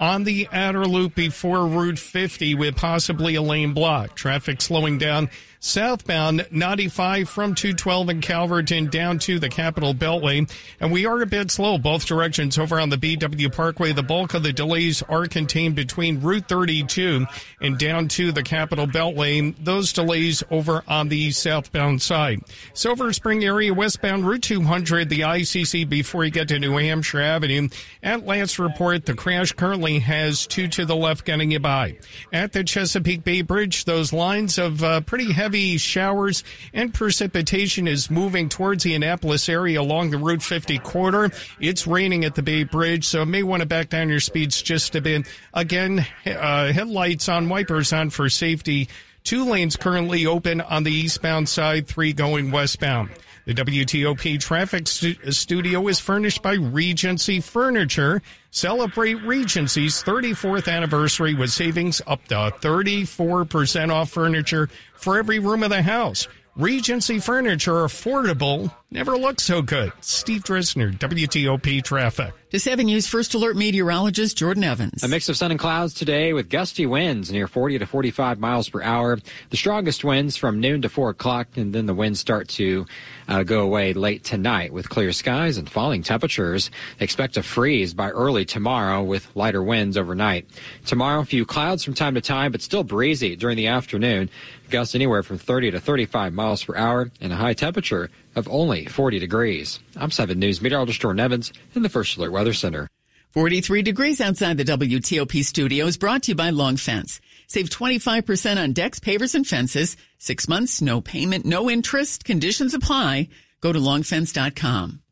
on 0.00 0.24
the 0.24 0.48
outer 0.52 0.86
loop 0.86 1.14
before 1.14 1.66
Route 1.66 1.98
50 1.98 2.54
with 2.54 2.76
possibly 2.76 3.34
a 3.34 3.42
lane 3.42 3.72
block. 3.72 4.14
Traffic 4.14 4.60
slowing 4.60 4.98
down 4.98 5.30
southbound 5.60 6.46
95 6.50 7.28
from 7.28 7.54
212 7.54 8.08
in 8.10 8.20
Calverton 8.20 8.90
down 8.90 9.18
to 9.20 9.38
the 9.38 9.48
Capitol 9.48 9.94
Beltway. 9.94 10.50
And 10.80 10.92
we 10.92 11.06
are 11.06 11.20
a 11.20 11.26
bit 11.26 11.50
slow 11.50 11.78
both 11.78 12.06
directions 12.06 12.58
over 12.58 12.78
on 12.78 12.90
the 12.90 12.96
BW 12.96 13.54
Parkway. 13.54 13.92
The 13.92 14.02
bulk 14.02 14.34
of 14.34 14.42
the 14.42 14.52
delays 14.52 15.02
are 15.02 15.26
contained 15.26 15.74
between 15.74 16.20
Route 16.20 16.48
32 16.48 17.26
and 17.60 17.78
down 17.78 18.08
to 18.08 18.32
the 18.32 18.42
Capitol 18.42 18.86
Beltway. 18.86 19.54
Those 19.62 19.92
delays 19.92 20.42
over 20.50 20.82
on 20.86 21.08
the 21.08 21.30
southbound 21.30 22.02
side. 22.02 22.40
Silver 22.74 23.12
Spring 23.12 23.44
area 23.44 23.74
westbound 23.74 24.26
Route 24.26 24.42
200, 24.42 25.08
the 25.08 25.20
ICC 25.20 25.88
before 25.88 26.24
you 26.24 26.30
get 26.30 26.48
to 26.48 26.58
New 26.58 26.76
Hampshire 26.76 27.20
Avenue. 27.20 27.68
At 28.02 28.24
last 28.24 28.58
report, 28.58 29.06
the 29.06 29.14
crash 29.14 29.52
currently 29.52 29.98
has 30.00 30.46
two 30.46 30.68
to 30.68 30.84
the 30.84 30.96
left 30.96 31.24
getting 31.24 31.50
you 31.50 31.60
by. 31.60 31.98
At 32.32 32.52
the 32.52 32.62
Chesapeake 32.62 33.24
Bay 33.24 33.42
Bridge, 33.42 33.84
those 33.84 34.12
lines 34.12 34.58
of 34.58 34.82
uh, 34.82 35.00
pretty 35.00 35.32
heavy 35.32 35.47
heavy 35.48 35.78
showers 35.78 36.44
and 36.74 36.92
precipitation 36.92 37.88
is 37.88 38.10
moving 38.10 38.50
towards 38.50 38.84
the 38.84 38.94
Annapolis 38.94 39.48
area 39.48 39.80
along 39.80 40.10
the 40.10 40.18
Route 40.18 40.42
50 40.42 40.76
corridor. 40.80 41.34
It's 41.58 41.86
raining 41.86 42.26
at 42.26 42.34
the 42.34 42.42
Bay 42.42 42.64
Bridge, 42.64 43.06
so 43.06 43.24
may 43.24 43.42
want 43.42 43.60
to 43.62 43.66
back 43.66 43.88
down 43.88 44.10
your 44.10 44.20
speeds 44.20 44.60
just 44.60 44.94
a 44.94 45.00
bit. 45.00 45.26
Again, 45.54 46.06
uh, 46.26 46.70
headlights 46.70 47.30
on, 47.30 47.48
wipers 47.48 47.94
on 47.94 48.10
for 48.10 48.28
safety. 48.28 48.90
Two 49.24 49.46
lanes 49.46 49.76
currently 49.76 50.26
open 50.26 50.60
on 50.60 50.82
the 50.82 50.92
eastbound 50.92 51.48
side, 51.48 51.88
three 51.88 52.12
going 52.12 52.50
westbound. 52.50 53.08
The 53.48 53.54
WTOP 53.54 54.38
traffic 54.38 54.86
stu- 54.86 55.32
studio 55.32 55.88
is 55.88 55.98
furnished 55.98 56.42
by 56.42 56.52
Regency 56.52 57.40
Furniture. 57.40 58.20
Celebrate 58.50 59.22
Regency's 59.22 60.02
34th 60.02 60.70
anniversary 60.70 61.32
with 61.32 61.48
savings 61.48 62.02
up 62.06 62.22
to 62.28 62.34
34% 62.34 63.90
off 63.90 64.10
furniture 64.10 64.68
for 64.96 65.16
every 65.16 65.38
room 65.38 65.62
of 65.62 65.70
the 65.70 65.80
house. 65.80 66.28
Regency 66.56 67.20
Furniture, 67.20 67.84
affordable, 67.86 68.70
never 68.90 69.16
looked 69.16 69.40
so 69.40 69.62
good. 69.62 69.92
Steve 70.00 70.42
Dresner, 70.42 70.96
WTOP 70.96 71.82
Traffic. 71.82 72.32
To 72.50 72.58
7 72.58 72.86
News 72.86 73.06
First 73.06 73.34
Alert 73.34 73.56
meteorologist 73.56 74.34
Jordan 74.38 74.64
Evans. 74.64 75.02
A 75.02 75.08
mix 75.08 75.28
of 75.28 75.36
sun 75.36 75.50
and 75.50 75.60
clouds 75.60 75.92
today 75.92 76.32
with 76.32 76.48
gusty 76.48 76.86
winds 76.86 77.30
near 77.30 77.46
40 77.46 77.80
to 77.80 77.86
45 77.86 78.38
miles 78.38 78.70
per 78.70 78.80
hour. 78.80 79.18
The 79.50 79.56
strongest 79.58 80.02
winds 80.02 80.38
from 80.38 80.58
noon 80.58 80.80
to 80.80 80.88
4 80.88 81.10
o'clock, 81.10 81.48
and 81.56 81.74
then 81.74 81.84
the 81.84 81.92
winds 81.92 82.20
start 82.20 82.48
to 82.50 82.86
uh, 83.28 83.42
go 83.42 83.60
away 83.60 83.92
late 83.92 84.24
tonight 84.24 84.72
with 84.72 84.88
clear 84.88 85.12
skies 85.12 85.58
and 85.58 85.68
falling 85.68 86.02
temperatures. 86.02 86.70
Expect 87.00 87.36
a 87.36 87.42
freeze 87.42 87.92
by 87.92 88.08
early 88.08 88.46
tomorrow 88.46 89.02
with 89.02 89.28
lighter 89.36 89.62
winds 89.62 89.98
overnight. 89.98 90.46
Tomorrow, 90.86 91.20
a 91.20 91.26
few 91.26 91.44
clouds 91.44 91.84
from 91.84 91.92
time 91.92 92.14
to 92.14 92.22
time, 92.22 92.50
but 92.50 92.62
still 92.62 92.82
breezy 92.82 93.36
during 93.36 93.58
the 93.58 93.66
afternoon. 93.66 94.30
Gusts 94.70 94.94
anywhere 94.94 95.22
from 95.22 95.36
30 95.36 95.72
to 95.72 95.80
35 95.80 96.32
miles 96.32 96.64
per 96.64 96.76
hour 96.76 97.10
and 97.20 97.30
a 97.30 97.36
high 97.36 97.54
temperature 97.54 98.08
of 98.38 98.48
only 98.48 98.86
40 98.86 99.18
degrees. 99.18 99.80
I'm 99.96 100.10
7 100.10 100.38
News 100.38 100.62
meteorologist 100.62 101.00
Jordan 101.00 101.20
Evans 101.20 101.52
in 101.74 101.82
the 101.82 101.88
First 101.88 102.16
Alert 102.16 102.32
Weather 102.32 102.54
Center. 102.54 102.88
43 103.32 103.82
degrees 103.82 104.20
outside 104.20 104.56
the 104.56 104.64
WTOP 104.64 105.44
studios 105.44 105.98
brought 105.98 106.22
to 106.22 106.30
you 106.30 106.34
by 106.34 106.50
Long 106.50 106.76
Fence. 106.76 107.20
Save 107.46 107.68
25% 107.68 108.62
on 108.62 108.72
decks, 108.72 109.00
pavers, 109.00 109.34
and 109.34 109.46
fences. 109.46 109.96
Six 110.18 110.48
months, 110.48 110.80
no 110.80 111.00
payment, 111.00 111.44
no 111.44 111.68
interest. 111.68 112.24
Conditions 112.24 112.74
apply. 112.74 113.28
Go 113.60 113.72
to 113.72 113.78
longfence.com. 113.78 115.02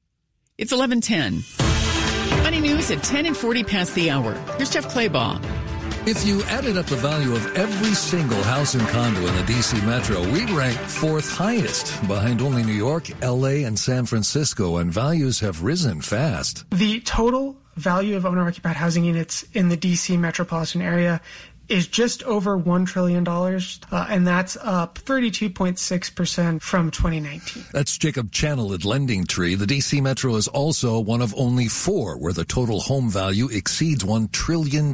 It's 0.59 0.73
1110. 0.73 2.43
Money 2.43 2.61
news 2.61 2.91
at 2.91 3.03
10 3.03 3.27
and 3.27 3.37
40 3.37 3.65
past 3.65 3.95
the 3.95 4.11
hour. 4.11 4.33
Here's 4.57 4.71
Jeff 4.71 4.87
Clabaugh. 4.87 5.66
If 6.07 6.25
you 6.25 6.41
added 6.45 6.79
up 6.79 6.87
the 6.87 6.95
value 6.95 7.35
of 7.35 7.57
every 7.57 7.93
single 7.93 8.41
house 8.45 8.75
and 8.75 8.87
condo 8.87 9.19
in 9.19 9.35
the 9.35 9.43
DC 9.43 9.85
metro, 9.85 10.23
we 10.31 10.45
rank 10.55 10.79
fourth 10.79 11.29
highest 11.29 12.01
behind 12.07 12.41
only 12.41 12.63
New 12.63 12.75
York, 12.75 13.11
LA, 13.21 13.67
and 13.67 13.77
San 13.77 14.07
Francisco, 14.07 14.77
and 14.77 14.93
values 14.93 15.41
have 15.41 15.65
risen 15.65 16.01
fast. 16.01 16.65
The 16.71 17.01
total 17.01 17.57
value 17.75 18.17
of 18.17 18.25
owner 18.25 18.47
occupied 18.47 18.77
housing 18.77 19.05
units 19.05 19.45
in 19.53 19.69
the 19.69 19.77
DC 19.77 20.17
metropolitan 20.17 20.81
area 20.81 21.21
is 21.69 21.87
just 21.87 22.23
over 22.25 22.59
$1 22.59 22.87
trillion, 22.87 23.27
uh, 23.27 24.07
and 24.09 24.27
that's 24.27 24.57
up 24.63 24.99
32.6% 24.99 26.63
from 26.63 26.91
2019. 26.91 27.65
That's 27.73 27.97
Jacob 27.99 28.33
Channel 28.33 28.73
at 28.75 28.85
Lending 28.85 29.25
Tree. 29.25 29.55
The 29.55 29.67
DC 29.67 30.03
Metro 30.03 30.37
is 30.37 30.49
also 30.49 31.01
one 31.01 31.23
of 31.23 31.35
only 31.37 31.69
four 31.69 32.17
where 32.19 32.33
the 32.33 32.45
total 32.45 32.81
home 32.81 33.11
value 33.11 33.49
exceeds 33.51 34.05
$1 34.05 34.33
trillion, 34.33 34.93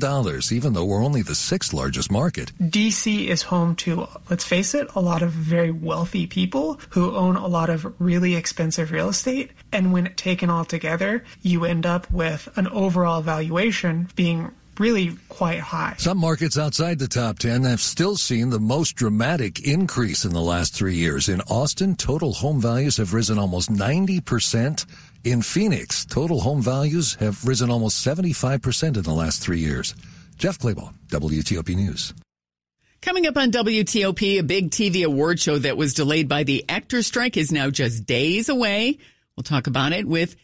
even 0.50 0.73
though 0.73 0.85
we're 0.85 1.05
only 1.05 1.23
the 1.23 1.35
sixth 1.35 1.73
largest 1.73 2.11
market. 2.11 2.52
DC 2.61 3.29
is 3.29 3.43
home 3.43 3.76
to, 3.76 4.09
let's 4.31 4.45
face 4.45 4.75
it, 4.75 4.88
a 4.95 5.00
lot 5.00 5.23
of 5.23 5.31
very 5.31 5.71
wealthy 5.71 6.26
people 6.26 6.81
who 6.91 7.14
own 7.14 7.37
a 7.37 7.47
lot 7.47 7.71
of 7.71 7.93
really 8.00 8.35
expensive 8.35 8.91
real 8.93 9.09
estate. 9.09 9.50
And 9.73 9.93
when 9.93 10.12
taken 10.14 10.50
all 10.50 10.64
together, 10.64 11.25
you 11.43 11.64
end 11.64 11.87
up 11.87 12.11
with 12.11 12.49
an 12.57 12.69
overall 12.69 13.23
valuation 13.23 14.09
being 14.14 14.52
really 14.82 15.16
quite 15.28 15.60
high. 15.60 15.94
Some 15.98 16.18
markets 16.18 16.58
outside 16.58 16.98
the 16.98 17.08
top 17.08 17.38
10 17.38 17.62
have 17.62 17.80
still 17.80 18.16
seen 18.16 18.50
the 18.50 18.60
most 18.60 18.96
dramatic 18.96 19.66
increase 19.66 20.24
in 20.24 20.32
the 20.32 20.42
last 20.42 20.74
three 20.74 20.96
years. 20.96 21.28
In 21.28 21.40
Austin, 21.42 21.94
total 21.96 22.32
home 22.32 22.60
values 22.60 22.96
have 22.96 23.14
risen 23.14 23.38
almost 23.38 23.70
90%. 23.70 24.84
In 25.24 25.40
Phoenix, 25.40 26.04
total 26.04 26.40
home 26.40 26.60
values 26.60 27.14
have 27.14 27.46
risen 27.46 27.70
almost 27.70 28.04
75% 28.04 28.96
in 28.96 29.02
the 29.02 29.12
last 29.12 29.40
three 29.40 29.60
years. 29.60 29.94
Jeff 30.36 30.58
Clabaugh, 30.58 30.92
WTOP 31.08 31.76
News. 31.76 32.12
Coming 33.00 33.26
up 33.26 33.36
on 33.36 33.50
WTOP, 33.50 34.38
a 34.38 34.42
big 34.42 34.70
TV 34.70 35.04
award 35.04 35.40
show 35.40 35.58
that 35.58 35.76
was 35.76 35.94
delayed 35.94 36.28
by 36.28 36.42
the 36.42 36.64
actor 36.68 37.02
strike 37.02 37.36
is 37.36 37.50
now 37.50 37.70
just 37.70 38.06
days 38.06 38.48
away. 38.48 38.98
We'll 39.36 39.44
talk 39.44 39.66
about 39.66 39.92
it 39.92 40.06
with 40.06 40.36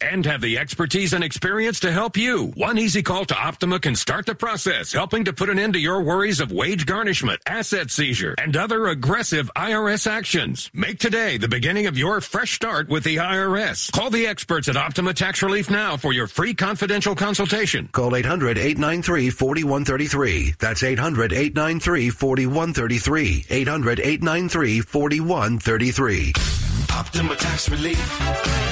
and 0.00 0.24
have 0.24 0.40
the 0.40 0.58
expertise 0.58 1.12
and 1.12 1.24
experience 1.24 1.80
to 1.80 1.92
help 1.92 2.16
you. 2.16 2.52
One 2.54 2.78
easy 2.78 3.02
call 3.02 3.24
to 3.26 3.34
Optima 3.34 3.80
can 3.80 3.96
start 3.96 4.26
the 4.26 4.34
process, 4.34 4.92
helping 4.92 5.24
to 5.24 5.32
put 5.32 5.50
an 5.50 5.58
end 5.58 5.72
to 5.74 5.80
your 5.80 6.02
worries 6.02 6.40
of 6.40 6.52
wage 6.52 6.86
garnishment, 6.86 7.40
asset 7.46 7.90
seizure, 7.90 8.34
and 8.38 8.56
other 8.56 8.86
aggressive 8.86 9.50
IRS 9.56 10.06
actions. 10.06 10.70
Make 10.72 10.98
today 10.98 11.36
the 11.36 11.48
beginning 11.48 11.86
of 11.86 11.98
your 11.98 12.20
fresh 12.20 12.52
start 12.52 12.88
with 12.88 13.04
the 13.04 13.16
IRS. 13.16 13.90
Call 13.92 14.10
the 14.10 14.26
experts 14.26 14.68
at 14.68 14.76
Optima 14.76 15.14
Tax 15.14 15.42
Relief 15.42 15.68
now 15.70 15.96
for 15.96 16.12
your 16.12 16.26
free 16.26 16.54
confidential 16.54 17.14
consultation. 17.14 17.88
Call 17.92 18.14
800 18.14 18.58
893 18.58 19.30
4133. 19.30 20.54
That's 20.58 20.82
800 20.82 21.32
893 21.32 22.10
4133. 22.10 23.46
800 23.50 24.00
893 24.00 24.80
4133. 24.80 26.32
Optima 26.90 27.34
Tax 27.36 27.68
Relief. 27.68 28.71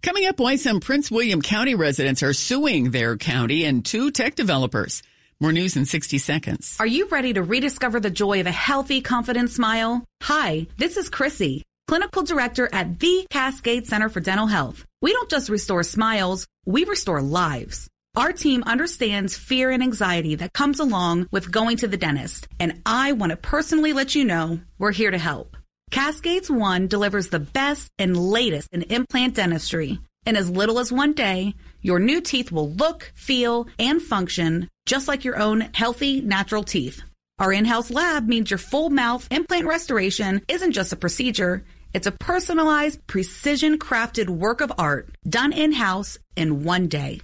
Coming 0.00 0.26
up, 0.26 0.38
why 0.38 0.56
some 0.56 0.78
Prince 0.78 1.10
William 1.10 1.42
County 1.42 1.74
residents 1.74 2.22
are 2.22 2.32
suing 2.32 2.92
their 2.92 3.16
county 3.16 3.64
and 3.64 3.84
two 3.84 4.12
tech 4.12 4.36
developers. 4.36 5.02
More 5.40 5.52
news 5.52 5.76
in 5.76 5.86
60 5.86 6.18
seconds. 6.18 6.76
Are 6.78 6.86
you 6.86 7.08
ready 7.08 7.32
to 7.32 7.42
rediscover 7.42 7.98
the 7.98 8.10
joy 8.10 8.40
of 8.40 8.46
a 8.46 8.52
healthy, 8.52 9.00
confident 9.00 9.50
smile? 9.50 10.04
Hi, 10.22 10.68
this 10.76 10.96
is 10.96 11.08
Chrissy, 11.08 11.64
Clinical 11.88 12.22
Director 12.22 12.68
at 12.72 13.00
the 13.00 13.26
Cascade 13.30 13.86
Center 13.86 14.08
for 14.08 14.20
Dental 14.20 14.46
Health. 14.46 14.84
We 15.02 15.12
don't 15.12 15.30
just 15.30 15.48
restore 15.48 15.82
smiles, 15.82 16.46
we 16.64 16.84
restore 16.84 17.20
lives. 17.20 17.88
Our 18.16 18.32
team 18.32 18.62
understands 18.64 19.36
fear 19.36 19.70
and 19.70 19.82
anxiety 19.82 20.36
that 20.36 20.52
comes 20.52 20.78
along 20.80 21.28
with 21.32 21.52
going 21.52 21.76
to 21.78 21.88
the 21.88 21.96
dentist, 21.96 22.46
and 22.58 22.82
I 22.86 23.12
want 23.12 23.30
to 23.30 23.36
personally 23.36 23.92
let 23.92 24.14
you 24.14 24.24
know 24.24 24.60
we're 24.78 24.92
here 24.92 25.10
to 25.10 25.18
help. 25.18 25.56
Cascades 25.90 26.50
One 26.50 26.86
delivers 26.86 27.28
the 27.28 27.40
best 27.40 27.90
and 27.98 28.16
latest 28.16 28.68
in 28.72 28.82
implant 28.82 29.34
dentistry. 29.34 30.00
In 30.26 30.36
as 30.36 30.50
little 30.50 30.78
as 30.78 30.92
one 30.92 31.14
day, 31.14 31.54
your 31.80 31.98
new 31.98 32.20
teeth 32.20 32.52
will 32.52 32.70
look, 32.70 33.10
feel, 33.14 33.66
and 33.78 34.02
function 34.02 34.68
just 34.84 35.08
like 35.08 35.24
your 35.24 35.38
own 35.38 35.60
healthy, 35.74 36.20
natural 36.20 36.62
teeth. 36.62 37.02
Our 37.38 37.52
in-house 37.52 37.90
lab 37.90 38.26
means 38.26 38.50
your 38.50 38.58
full 38.58 38.90
mouth 38.90 39.28
implant 39.30 39.66
restoration 39.66 40.42
isn't 40.48 40.72
just 40.72 40.92
a 40.92 40.96
procedure. 40.96 41.64
It's 41.94 42.06
a 42.06 42.12
personalized, 42.12 43.06
precision 43.06 43.78
crafted 43.78 44.28
work 44.28 44.60
of 44.60 44.72
art 44.78 45.10
done 45.28 45.52
in-house 45.52 46.18
in 46.36 46.64
one 46.64 46.88
day. 46.88 47.20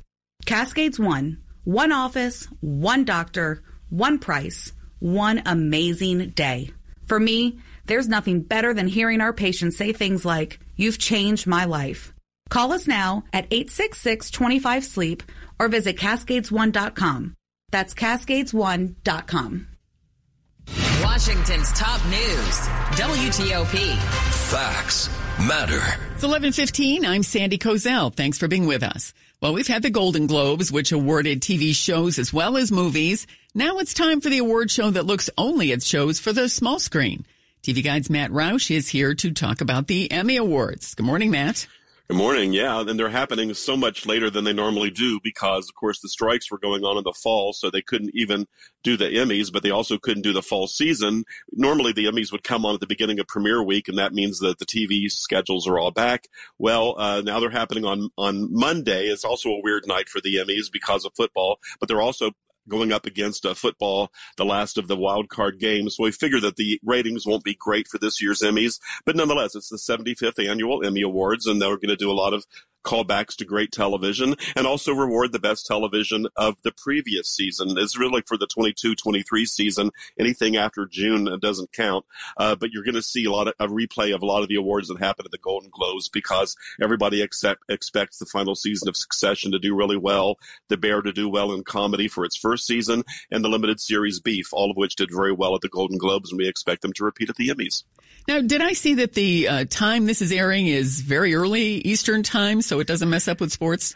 Cascades 0.47 0.99
One. 0.99 1.38
One 1.64 1.92
office, 1.92 2.47
one 2.61 3.04
doctor, 3.04 3.62
one 3.88 4.18
price, 4.18 4.75
one 4.99 5.42
amazing 5.47 6.30
day. 6.30 6.71
For 7.06 7.18
me, 7.18 7.59
there's 7.86 8.08
nothing 8.08 8.42
better 8.42 8.74
than 8.74 8.86
hearing 8.86 9.20
our 9.20 9.32
patients 9.32 9.76
say 9.76 9.92
things 9.92 10.24
like, 10.24 10.58
You've 10.76 10.98
changed 10.98 11.46
my 11.46 11.64
life. 11.66 12.12
Call 12.50 12.73
us 12.73 12.86
now 12.86 13.25
at 13.32 13.47
866 13.50 14.30
25 14.30 14.84
Sleep 14.84 15.23
or 15.58 15.68
visit 15.68 15.97
Cascades1.com. 15.97 17.34
That's 17.70 17.94
Cascades1.com. 17.94 19.68
Washington's 21.02 21.73
top 21.73 22.04
news 22.06 22.60
WTOP. 22.97 23.97
Facts 24.50 25.08
matter. 25.47 25.80
It's 26.14 26.25
11:15. 26.25 27.04
I'm 27.04 27.23
Sandy 27.23 27.58
Kozel. 27.58 28.14
Thanks 28.14 28.38
for 28.38 28.49
being 28.49 28.66
with 28.66 28.82
us. 28.82 29.12
Well, 29.40 29.52
we've 29.52 29.66
had 29.68 29.82
the 29.82 29.90
Golden 29.90 30.26
Globes, 30.26 30.73
which 30.73 30.92
awarded 30.92 31.42
TV 31.42 31.75
shows 31.75 32.18
as 32.18 32.32
well 32.32 32.56
as 32.56 32.73
movies. 32.73 33.26
Now 33.54 33.78
it's 33.78 33.92
time 33.92 34.20
for 34.20 34.30
the 34.30 34.38
award 34.38 34.70
show 34.70 34.90
that 34.90 35.06
looks 35.06 35.28
only 35.36 35.73
at 35.73 35.82
shows 35.82 36.18
for 36.18 36.32
the 36.32 36.49
small 36.49 36.78
screen. 36.78 37.26
TV 37.64 37.82
Guide's 37.82 38.10
Matt 38.10 38.30
Roush 38.30 38.70
is 38.70 38.90
here 38.90 39.14
to 39.14 39.32
talk 39.32 39.62
about 39.62 39.86
the 39.86 40.12
Emmy 40.12 40.36
Awards. 40.36 40.94
Good 40.94 41.06
morning, 41.06 41.30
Matt. 41.30 41.66
Good 42.08 42.18
morning. 42.18 42.52
Yeah, 42.52 42.80
and 42.80 42.98
they're 42.98 43.08
happening 43.08 43.54
so 43.54 43.74
much 43.74 44.04
later 44.04 44.28
than 44.28 44.44
they 44.44 44.52
normally 44.52 44.90
do 44.90 45.18
because, 45.24 45.70
of 45.70 45.74
course, 45.74 45.98
the 46.00 46.10
strikes 46.10 46.50
were 46.50 46.58
going 46.58 46.84
on 46.84 46.98
in 46.98 47.04
the 47.04 47.14
fall, 47.14 47.54
so 47.54 47.70
they 47.70 47.80
couldn't 47.80 48.10
even 48.12 48.46
do 48.82 48.98
the 48.98 49.06
Emmys, 49.06 49.50
but 49.50 49.62
they 49.62 49.70
also 49.70 49.96
couldn't 49.96 50.24
do 50.24 50.34
the 50.34 50.42
fall 50.42 50.66
season. 50.66 51.24
Normally, 51.52 51.94
the 51.94 52.04
Emmys 52.04 52.32
would 52.32 52.44
come 52.44 52.66
on 52.66 52.74
at 52.74 52.80
the 52.80 52.86
beginning 52.86 53.18
of 53.18 53.28
premiere 53.28 53.62
week, 53.62 53.88
and 53.88 53.96
that 53.96 54.12
means 54.12 54.40
that 54.40 54.58
the 54.58 54.66
TV 54.66 55.10
schedules 55.10 55.66
are 55.66 55.78
all 55.78 55.90
back. 55.90 56.28
Well, 56.58 56.96
uh, 56.98 57.22
now 57.22 57.40
they're 57.40 57.48
happening 57.48 57.86
on 57.86 58.10
on 58.18 58.52
Monday. 58.52 59.06
It's 59.06 59.24
also 59.24 59.48
a 59.48 59.62
weird 59.62 59.86
night 59.86 60.10
for 60.10 60.20
the 60.20 60.34
Emmys 60.34 60.70
because 60.70 61.06
of 61.06 61.12
football, 61.16 61.60
but 61.80 61.88
they're 61.88 62.02
also 62.02 62.32
going 62.68 62.92
up 62.92 63.06
against 63.06 63.46
uh, 63.46 63.54
football, 63.54 64.10
the 64.36 64.44
last 64.44 64.78
of 64.78 64.88
the 64.88 64.96
wild 64.96 65.28
card 65.28 65.58
games. 65.58 65.96
So 65.96 66.04
we 66.04 66.12
figure 66.12 66.40
that 66.40 66.56
the 66.56 66.80
ratings 66.84 67.26
won't 67.26 67.44
be 67.44 67.54
great 67.54 67.88
for 67.88 67.98
this 67.98 68.22
year's 68.22 68.42
Emmys, 68.42 68.78
but 69.04 69.16
nonetheless, 69.16 69.54
it's 69.54 69.68
the 69.68 69.76
75th 69.76 70.48
annual 70.48 70.84
Emmy 70.84 71.02
Awards, 71.02 71.46
and 71.46 71.60
they're 71.60 71.76
going 71.76 71.88
to 71.88 71.96
do 71.96 72.10
a 72.10 72.12
lot 72.12 72.34
of 72.34 72.44
callbacks 72.84 73.36
to 73.36 73.44
great 73.44 73.73
television 73.73 74.36
and 74.54 74.66
also 74.66 74.92
reward 74.92 75.32
the 75.32 75.38
best 75.38 75.66
television 75.66 76.26
of 76.36 76.56
the 76.62 76.73
previous 76.73 77.28
season. 77.28 77.75
It's 77.78 77.99
really 77.99 78.23
for 78.26 78.36
the 78.36 78.47
22-23 78.47 79.47
season. 79.47 79.90
Anything 80.18 80.56
after 80.56 80.86
June 80.86 81.38
doesn't 81.40 81.73
count. 81.73 82.04
Uh, 82.36 82.54
but 82.54 82.70
you're 82.70 82.84
going 82.84 82.94
to 82.94 83.02
see 83.02 83.25
a 83.25 83.30
lot 83.30 83.49
of 83.49 83.54
a 83.58 83.66
replay 83.68 84.14
of 84.14 84.23
a 84.23 84.26
lot 84.26 84.42
of 84.42 84.49
the 84.49 84.56
awards 84.56 84.88
that 84.88 84.99
happened 84.99 85.26
at 85.26 85.32
the 85.32 85.38
Golden 85.38 85.70
Globes 85.70 86.08
because 86.08 86.56
everybody 86.82 87.23
accept, 87.23 87.62
expects 87.68 88.18
the 88.18 88.26
final 88.26 88.54
season 88.54 88.88
of 88.88 88.97
Succession 88.97 89.52
to 89.52 89.58
do 89.58 89.75
really 89.75 89.97
well, 89.97 90.36
The 90.68 90.76
Bear 90.76 91.02
to 91.02 91.12
do 91.12 91.28
well 91.28 91.52
in 91.52 91.64
comedy 91.64 92.08
for 92.08 92.25
its 92.25 92.36
first 92.36 92.66
season, 92.66 93.04
and 93.30 93.44
the 93.44 93.49
limited 93.49 93.80
series 93.80 94.20
Beef, 94.20 94.52
all 94.52 94.70
of 94.70 94.76
which 94.76 94.97
did 94.97 95.10
very 95.10 95.32
well 95.32 95.54
at 95.54 95.60
the 95.60 95.68
Golden 95.68 95.99
Globes, 95.99 96.30
and 96.30 96.38
we 96.38 96.49
expect 96.49 96.82
them 96.82 96.92
to 96.94 97.04
repeat 97.04 97.30
at 97.30 97.36
the 97.36 97.49
Emmys. 97.49 97.84
Now, 98.26 98.41
did 98.41 98.63
I 98.63 98.73
see 98.73 98.95
that 98.95 99.13
the 99.13 99.49
uh, 99.49 99.65
time 99.69 100.06
this 100.06 100.23
is 100.23 100.32
airing 100.32 100.67
is 100.67 101.00
very 101.00 101.34
early 101.34 101.76
Eastern 101.78 102.23
time, 102.23 102.63
so 102.63 102.80
it 102.80 102.87
doesn't 102.87 103.10
mess 103.10 103.28
up 103.28 103.41
with 103.41 103.52
sports? 103.52 103.95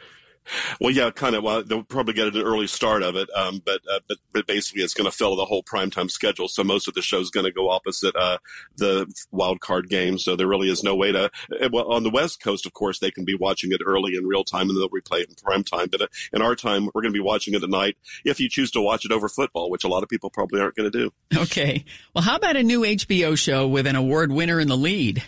Well, 0.81 0.91
yeah, 0.91 1.11
kind 1.11 1.35
of. 1.35 1.43
Well, 1.43 1.63
they'll 1.63 1.83
probably 1.83 2.15
get 2.15 2.35
an 2.35 2.43
early 2.43 2.67
start 2.67 3.03
of 3.03 3.17
it, 3.17 3.29
um, 3.35 3.63
but, 3.65 3.81
uh, 3.93 4.01
but 4.09 4.19
but 4.33 4.47
basically, 4.47 4.83
it's 4.83 4.95
going 4.95 5.11
to 5.11 5.17
fill 5.17 5.37
the 5.37 5.45
whole 5.45 5.63
primetime 5.63 6.11
schedule. 6.11 6.49
So 6.49 6.65
most 6.65 6.89
of 6.89 6.95
the 6.95 7.03
show's 7.03 7.31
going 7.31 7.47
to 7.47 7.53
go 7.53 7.71
opposite 7.71 8.15
uh, 8.17 8.39
the 8.77 9.13
wild 9.31 9.61
card 9.61 9.89
game. 9.89 10.19
So 10.19 10.37
there 10.37 10.47
really 10.49 10.71
is 10.71 10.83
no 10.83 10.95
way 10.95 11.13
to. 11.13 11.31
Eh, 11.61 11.69
well, 11.73 11.93
on 11.93 12.03
the 12.03 12.11
West 12.11 12.43
Coast, 12.43 12.67
of 12.67 12.73
course, 12.73 12.99
they 12.99 13.11
can 13.11 13.25
be 13.25 13.35
watching 13.35 13.73
it 13.73 13.81
early 13.85 14.15
in 14.17 14.27
real 14.27 14.45
time, 14.45 14.69
and 14.69 14.77
they'll 14.77 14.89
replay 14.89 15.21
it 15.21 15.29
in 15.29 15.35
prime 15.35 15.65
time. 15.65 15.89
But 15.91 16.03
uh, 16.03 16.07
in 16.33 16.43
our 16.43 16.55
time, 16.55 16.87
we're 16.95 17.03
going 17.03 17.13
to 17.13 17.19
be 17.19 17.25
watching 17.25 17.55
it 17.55 17.63
at 17.63 17.71
night 17.71 17.97
if 18.25 18.41
you 18.41 18.49
choose 18.49 18.71
to 18.73 18.81
watch 18.81 19.05
it 19.05 19.13
over 19.13 19.29
football, 19.29 19.71
which 19.71 19.85
a 19.85 19.89
lot 19.89 20.03
of 20.03 20.09
people 20.09 20.31
probably 20.31 20.61
aren't 20.61 20.75
going 20.75 20.91
to 20.91 20.99
do. 20.99 21.13
Okay. 21.37 21.85
Well, 22.15 22.25
how 22.25 22.37
about 22.37 22.57
a 22.57 22.63
new 22.63 22.83
HBO 22.83 23.37
show 23.37 23.67
with 23.67 23.87
an 23.87 23.97
award 23.97 24.33
winner 24.33 24.61
in 24.61 24.69
the 24.69 24.77
lead? 24.77 25.23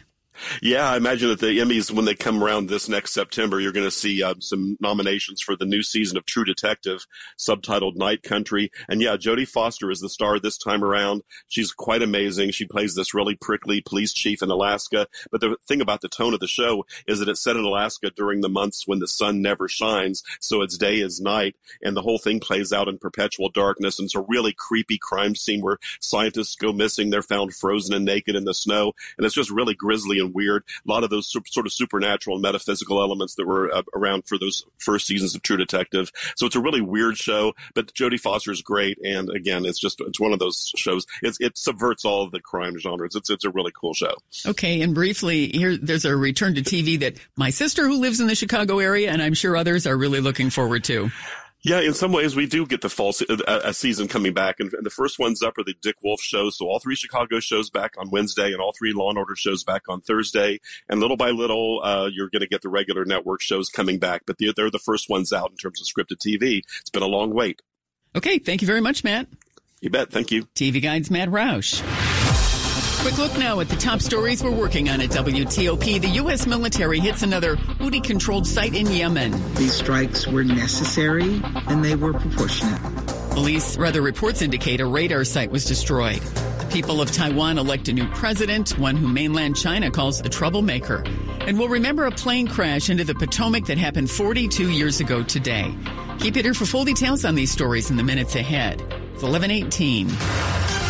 Yeah, 0.62 0.88
I 0.88 0.96
imagine 0.96 1.28
that 1.28 1.40
the 1.40 1.58
Emmys, 1.58 1.90
when 1.90 2.04
they 2.04 2.14
come 2.14 2.42
around 2.42 2.68
this 2.68 2.88
next 2.88 3.12
September, 3.12 3.60
you're 3.60 3.72
going 3.72 3.86
to 3.86 3.90
see 3.90 4.22
uh, 4.22 4.34
some 4.40 4.76
nominations 4.80 5.40
for 5.40 5.56
the 5.56 5.64
new 5.64 5.82
season 5.82 6.16
of 6.16 6.26
True 6.26 6.44
Detective, 6.44 7.06
subtitled 7.38 7.96
Night 7.96 8.22
Country. 8.22 8.70
And 8.88 9.00
yeah, 9.00 9.16
Jodie 9.16 9.48
Foster 9.48 9.90
is 9.90 10.00
the 10.00 10.08
star 10.08 10.38
this 10.38 10.58
time 10.58 10.84
around. 10.84 11.22
She's 11.48 11.72
quite 11.72 12.02
amazing. 12.02 12.50
She 12.50 12.66
plays 12.66 12.94
this 12.94 13.14
really 13.14 13.36
prickly 13.36 13.80
police 13.80 14.12
chief 14.12 14.42
in 14.42 14.50
Alaska. 14.50 15.06
But 15.30 15.40
the 15.40 15.56
thing 15.66 15.80
about 15.80 16.00
the 16.00 16.08
tone 16.08 16.34
of 16.34 16.40
the 16.40 16.46
show 16.46 16.84
is 17.06 17.18
that 17.18 17.28
it's 17.28 17.42
set 17.42 17.56
in 17.56 17.64
Alaska 17.64 18.10
during 18.10 18.40
the 18.40 18.48
months 18.48 18.86
when 18.86 18.98
the 18.98 19.08
sun 19.08 19.42
never 19.42 19.68
shines. 19.68 20.22
So 20.40 20.62
it's 20.62 20.78
day 20.78 21.00
is 21.00 21.20
night. 21.20 21.56
And 21.82 21.96
the 21.96 22.02
whole 22.02 22.18
thing 22.18 22.40
plays 22.40 22.72
out 22.72 22.88
in 22.88 22.98
perpetual 22.98 23.50
darkness. 23.50 23.98
And 23.98 24.06
it's 24.06 24.14
a 24.14 24.24
really 24.28 24.54
creepy 24.56 24.98
crime 24.98 25.34
scene 25.34 25.60
where 25.60 25.78
scientists 26.00 26.56
go 26.56 26.72
missing. 26.72 27.10
They're 27.10 27.22
found 27.22 27.54
frozen 27.54 27.94
and 27.94 28.04
naked 28.04 28.36
in 28.36 28.44
the 28.44 28.54
snow. 28.54 28.92
And 29.16 29.26
it's 29.26 29.34
just 29.34 29.50
really 29.50 29.74
grisly 29.74 30.18
and 30.18 30.29
weird. 30.32 30.64
A 30.86 30.90
lot 30.90 31.04
of 31.04 31.10
those 31.10 31.30
sort 31.30 31.66
of 31.66 31.72
supernatural 31.72 32.36
and 32.36 32.42
metaphysical 32.42 33.00
elements 33.00 33.34
that 33.36 33.46
were 33.46 33.72
uh, 33.72 33.82
around 33.94 34.26
for 34.26 34.38
those 34.38 34.64
first 34.78 35.06
seasons 35.06 35.34
of 35.34 35.42
True 35.42 35.56
Detective. 35.56 36.10
So 36.36 36.46
it's 36.46 36.56
a 36.56 36.60
really 36.60 36.80
weird 36.80 37.16
show, 37.16 37.54
but 37.74 37.92
Jodie 37.94 38.20
Foster 38.20 38.52
is 38.52 38.62
great. 38.62 38.98
And 39.04 39.30
again, 39.30 39.64
it's 39.64 39.78
just, 39.78 40.00
it's 40.00 40.20
one 40.20 40.32
of 40.32 40.38
those 40.38 40.72
shows. 40.76 41.06
It's, 41.22 41.38
it 41.40 41.56
subverts 41.56 42.04
all 42.04 42.22
of 42.22 42.32
the 42.32 42.40
crime 42.40 42.78
genres. 42.78 43.14
It's, 43.14 43.30
it's 43.30 43.44
a 43.44 43.50
really 43.50 43.72
cool 43.78 43.94
show. 43.94 44.14
Okay. 44.46 44.80
And 44.82 44.94
briefly 44.94 45.48
here, 45.48 45.76
there's 45.76 46.04
a 46.04 46.16
return 46.16 46.54
to 46.54 46.62
TV 46.62 46.98
that 47.00 47.16
my 47.36 47.50
sister 47.50 47.86
who 47.86 48.00
lives 48.00 48.20
in 48.20 48.26
the 48.26 48.34
Chicago 48.34 48.78
area 48.78 49.10
and 49.10 49.22
I'm 49.22 49.34
sure 49.34 49.56
others 49.56 49.86
are 49.86 49.96
really 49.96 50.20
looking 50.20 50.50
forward 50.50 50.84
to. 50.84 51.10
Yeah, 51.62 51.80
in 51.80 51.92
some 51.92 52.12
ways 52.12 52.34
we 52.34 52.46
do 52.46 52.64
get 52.66 52.80
the 52.80 52.88
fall 52.88 53.12
se- 53.12 53.26
a, 53.28 53.68
a 53.68 53.74
season 53.74 54.08
coming 54.08 54.32
back, 54.32 54.60
and, 54.60 54.72
and 54.72 54.84
the 54.84 54.90
first 54.90 55.18
ones 55.18 55.42
up 55.42 55.58
are 55.58 55.64
the 55.64 55.74
Dick 55.82 55.96
Wolf 56.02 56.20
shows. 56.20 56.56
So 56.56 56.66
all 56.66 56.78
three 56.78 56.94
Chicago 56.94 57.38
shows 57.38 57.68
back 57.68 57.94
on 57.98 58.10
Wednesday, 58.10 58.52
and 58.52 58.60
all 58.60 58.72
three 58.72 58.92
Law 58.94 59.10
and 59.10 59.18
Order 59.18 59.36
shows 59.36 59.62
back 59.62 59.82
on 59.88 60.00
Thursday. 60.00 60.60
And 60.88 61.00
little 61.00 61.18
by 61.18 61.30
little, 61.30 61.80
uh, 61.82 62.08
you're 62.10 62.30
going 62.30 62.40
to 62.40 62.48
get 62.48 62.62
the 62.62 62.70
regular 62.70 63.04
network 63.04 63.42
shows 63.42 63.68
coming 63.68 63.98
back, 63.98 64.22
but 64.26 64.38
they're, 64.38 64.52
they're 64.56 64.70
the 64.70 64.78
first 64.78 65.10
ones 65.10 65.32
out 65.32 65.50
in 65.50 65.56
terms 65.56 65.80
of 65.82 65.86
scripted 65.86 66.16
TV. 66.16 66.62
It's 66.80 66.90
been 66.90 67.02
a 67.02 67.06
long 67.06 67.34
wait. 67.34 67.60
Okay, 68.16 68.38
thank 68.38 68.62
you 68.62 68.66
very 68.66 68.80
much, 68.80 69.04
Matt. 69.04 69.28
You 69.80 69.90
bet. 69.90 70.10
Thank 70.10 70.30
you. 70.30 70.44
TV 70.54 70.80
Guide's 70.82 71.10
Matt 71.10 71.28
Roush. 71.28 71.82
Quick 73.00 73.16
look 73.16 73.38
now 73.38 73.60
at 73.60 73.68
the 73.70 73.76
top 73.76 74.02
stories 74.02 74.42
we're 74.42 74.50
working 74.50 74.90
on 74.90 75.00
at 75.00 75.08
WTOP. 75.08 76.02
The 76.02 76.08
U.S. 76.16 76.46
military 76.46 77.00
hits 77.00 77.22
another 77.22 77.56
Houthi 77.56 78.04
controlled 78.04 78.46
site 78.46 78.74
in 78.74 78.86
Yemen. 78.88 79.32
These 79.54 79.72
strikes 79.72 80.26
were 80.26 80.44
necessary 80.44 81.40
and 81.68 81.82
they 81.82 81.94
were 81.94 82.12
proportionate. 82.12 82.78
Police, 83.30 83.78
rather, 83.78 84.02
reports 84.02 84.42
indicate 84.42 84.82
a 84.82 84.86
radar 84.86 85.24
site 85.24 85.50
was 85.50 85.64
destroyed. 85.64 86.20
The 86.20 86.68
people 86.70 87.00
of 87.00 87.10
Taiwan 87.10 87.56
elect 87.56 87.88
a 87.88 87.94
new 87.94 88.06
president, 88.08 88.78
one 88.78 88.96
who 88.96 89.08
mainland 89.08 89.56
China 89.56 89.90
calls 89.90 90.20
a 90.20 90.28
troublemaker. 90.28 91.02
And 91.40 91.58
we'll 91.58 91.70
remember 91.70 92.04
a 92.04 92.10
plane 92.10 92.48
crash 92.48 92.90
into 92.90 93.04
the 93.04 93.14
Potomac 93.14 93.64
that 93.64 93.78
happened 93.78 94.10
42 94.10 94.68
years 94.68 95.00
ago 95.00 95.22
today. 95.22 95.74
Keep 96.18 96.36
it 96.36 96.44
here 96.44 96.52
for 96.52 96.66
full 96.66 96.84
details 96.84 97.24
on 97.24 97.34
these 97.34 97.50
stories 97.50 97.90
in 97.90 97.96
the 97.96 98.04
minutes 98.04 98.36
ahead. 98.36 98.82
It's 99.14 99.22
1118. 99.22 100.89